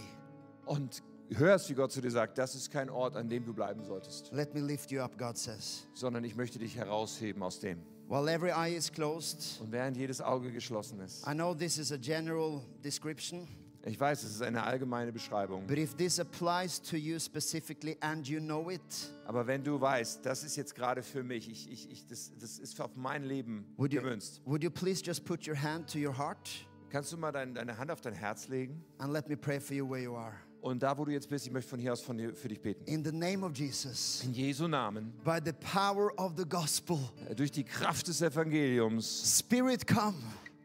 [0.66, 3.84] und hörst, wie Gott zu dir sagt, das ist kein Ort, an dem du bleiben
[3.84, 5.86] solltest, Let me lift you up, God says.
[5.94, 7.84] sondern ich möchte dich herausheben aus dem.
[8.08, 11.28] While every eye is closed, Und während jedes Auge geschlossen ist.
[11.28, 13.50] I know this is a general description,
[13.88, 18.28] Ich weiß, es ist eine allgemeine Beschreibung, but if this applies to you specifically and
[18.28, 18.82] you know it,
[19.26, 22.60] aber wenn du weißt, das ist jetzt gerade für mich, ich, ich, ich, das, das
[22.60, 26.00] ist auf mein Leben would you, gemünzt, would you please just put your hand to
[26.00, 26.50] your heart?
[26.90, 28.84] Kannst du mal dein, deine Hand auf dein Herz legen?
[28.98, 30.34] and let me pray for you where you are?
[30.60, 32.62] Und da, wo du jetzt bist, ich möchte von hier aus von dir, für dich
[32.62, 32.84] beten.
[32.86, 37.36] In the name of Jesus, In Jesu Namen, by the power of the gospel, äh,
[37.36, 40.18] durch die Kraft des Evangeliums, Spirit come,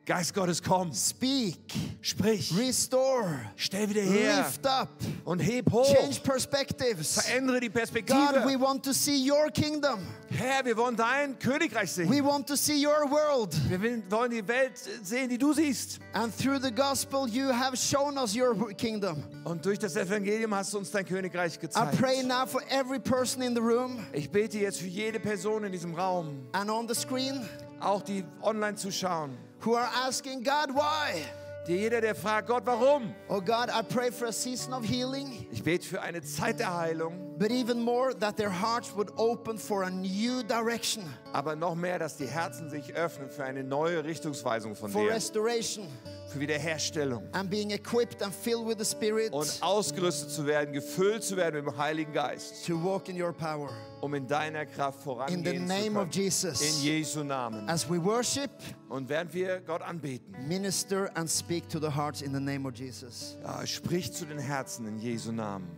[0.05, 1.61] Geist Gottes, komm, speak,
[2.01, 4.89] sprich, restore, stell wieder her lift up,
[5.25, 7.21] und heb hoch, change perspectives.
[7.21, 8.61] verändere die God, we Perspektive.
[8.61, 10.01] want to see your kingdom.
[10.29, 12.25] Herr, wir wollen dein Königreich We sehen.
[12.25, 13.55] want to see your world.
[13.69, 13.81] Wir
[14.11, 14.73] wollen die Welt
[15.05, 16.01] sehen, die du siehst.
[16.15, 19.23] And through the gospel, you have shown us your kingdom.
[19.45, 21.97] Und durch das Evangelium hast du uns dein Königreich I gezeigt.
[22.01, 25.71] pray now for every person in the room Ich bete jetzt für jede Person in
[25.71, 27.49] diesem Raum, and on the screen
[27.79, 29.37] auch die online zuschauen.
[29.63, 31.25] Who are asking, God, why?
[31.65, 33.15] Dir jeder, der fragt, Gott, warum?
[33.29, 36.77] Oh God, I pray for a season of healing, Ich bete für eine Zeit der
[36.77, 41.77] Heilung, but even more that their hearts would open for a new direction, aber noch
[41.77, 45.87] mehr, dass die Herzen sich öffnen für eine neue Richtungsweisung von for dir, restoration,
[46.33, 51.23] für Wiederherstellung and being equipped and filled with the Spirit und ausgerüstet zu werden, gefüllt
[51.23, 53.71] zu werden mit dem Heiligen Geist, to walk in your power.
[54.01, 56.09] um in deiner Kraft In the vorangehen name of.
[56.13, 56.61] Jesus.
[56.61, 57.69] In Jesu Namen.
[57.69, 58.51] As we worship,
[58.89, 62.75] Und während wir Gott anbeten, minister and speak to the hearts in the name of
[62.75, 63.37] Jesus.
[63.43, 65.69] ja, sprich zu den Herzen in Jesu Namen.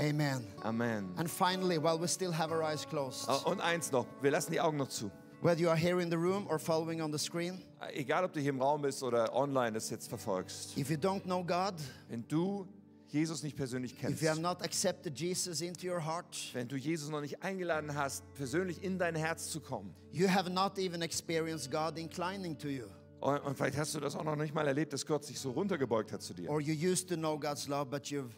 [0.00, 0.46] Amen.
[0.62, 1.12] Amen.
[1.16, 4.52] And finally, while we still have our eyes closed, Ah, Und eins noch, wir lassen
[4.52, 5.10] die Augen noch zu.
[5.42, 7.60] Whether you are here in the room or following on the screen,
[7.92, 10.76] Egal, ob du hier im Raum bist oder online das jetzt verfolgst.
[10.76, 11.74] if you don't know God,
[12.08, 12.66] Wenn du
[13.10, 16.76] Jesus nicht persönlich if kennst, you have not accepted Jesus into your heart, wenn du
[16.76, 21.02] Jesus noch nicht eingeladen hast, persönlich in dein Herz zu kommen, you have not even
[21.02, 22.84] experienced God inclining to you,
[23.20, 25.52] und, und vielleicht hast du das auch noch nicht mal erlebt, dass Gott sich so
[25.52, 26.50] runtergebeugt hat zu dir.
[26.50, 28.30] or you used to know God's love, but you've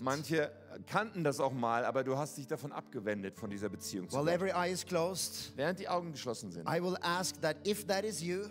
[0.00, 0.50] Manche
[0.86, 4.24] kannten das auch mal, aber du hast dich davon abgewendet, von dieser Beziehung zu While
[4.24, 4.34] Gott.
[4.34, 6.68] every eye is closed, Während die Augen geschlossen sind.
[6.68, 8.42] I will ask that if that is you,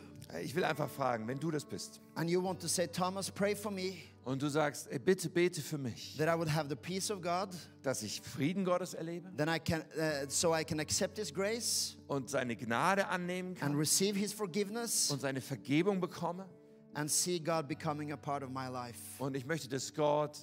[0.42, 3.56] Ich will einfach fragen, wenn du das bist and you want to say, Thomas, pray
[3.56, 6.76] for me, und du sagst, ey, bitte bete für mich, that I would have the
[6.76, 7.50] peace of God,
[7.84, 11.96] dass ich Frieden Gottes erlebe then I can, uh, so I can accept His grace
[12.08, 16.48] und seine Gnade annehmen and kann receive His forgiveness und seine Vergebung bekomme.
[16.96, 18.98] and see God becoming a part of my life.
[19.20, 20.38] Und ich möchte, dass Gott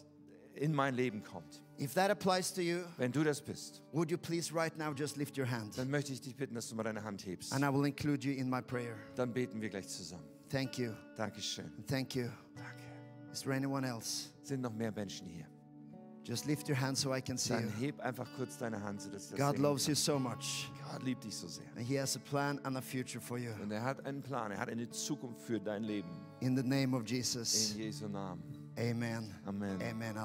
[0.57, 1.63] in mein Leben kommt.
[1.81, 5.17] If that applies to you, Wenn du das bist, would you please right now just
[5.17, 5.77] lift your hand?
[5.77, 7.53] dann möchte ich dich bitten, dass du mal deine Hand hebst.
[7.53, 8.95] And I will include you in my prayer.
[9.17, 10.25] Dann beten wir gleich zusammen.
[10.49, 10.93] Thank you.
[11.17, 11.73] Dankeschön.
[11.87, 12.29] Thank you.
[12.55, 12.83] Danke.
[13.33, 14.29] Is there anyone else?
[14.43, 15.47] Sind noch mehr Menschen hier?
[16.25, 19.25] Just lift your hand so I can see Dann heb einfach kurz deine Hand, sodass
[19.25, 21.65] ich das God loves you so much, Gott liebt dich so sehr.
[21.75, 23.51] and He has a plan and a future for you.
[23.61, 26.09] Und er hat einen Plan, er hat eine Zukunft für dein Leben.
[26.39, 27.75] In the name of In Jesus.
[27.77, 28.41] Jesu Namen.
[28.79, 29.35] Amen.
[29.45, 29.83] Amen.
[29.83, 30.17] Amen.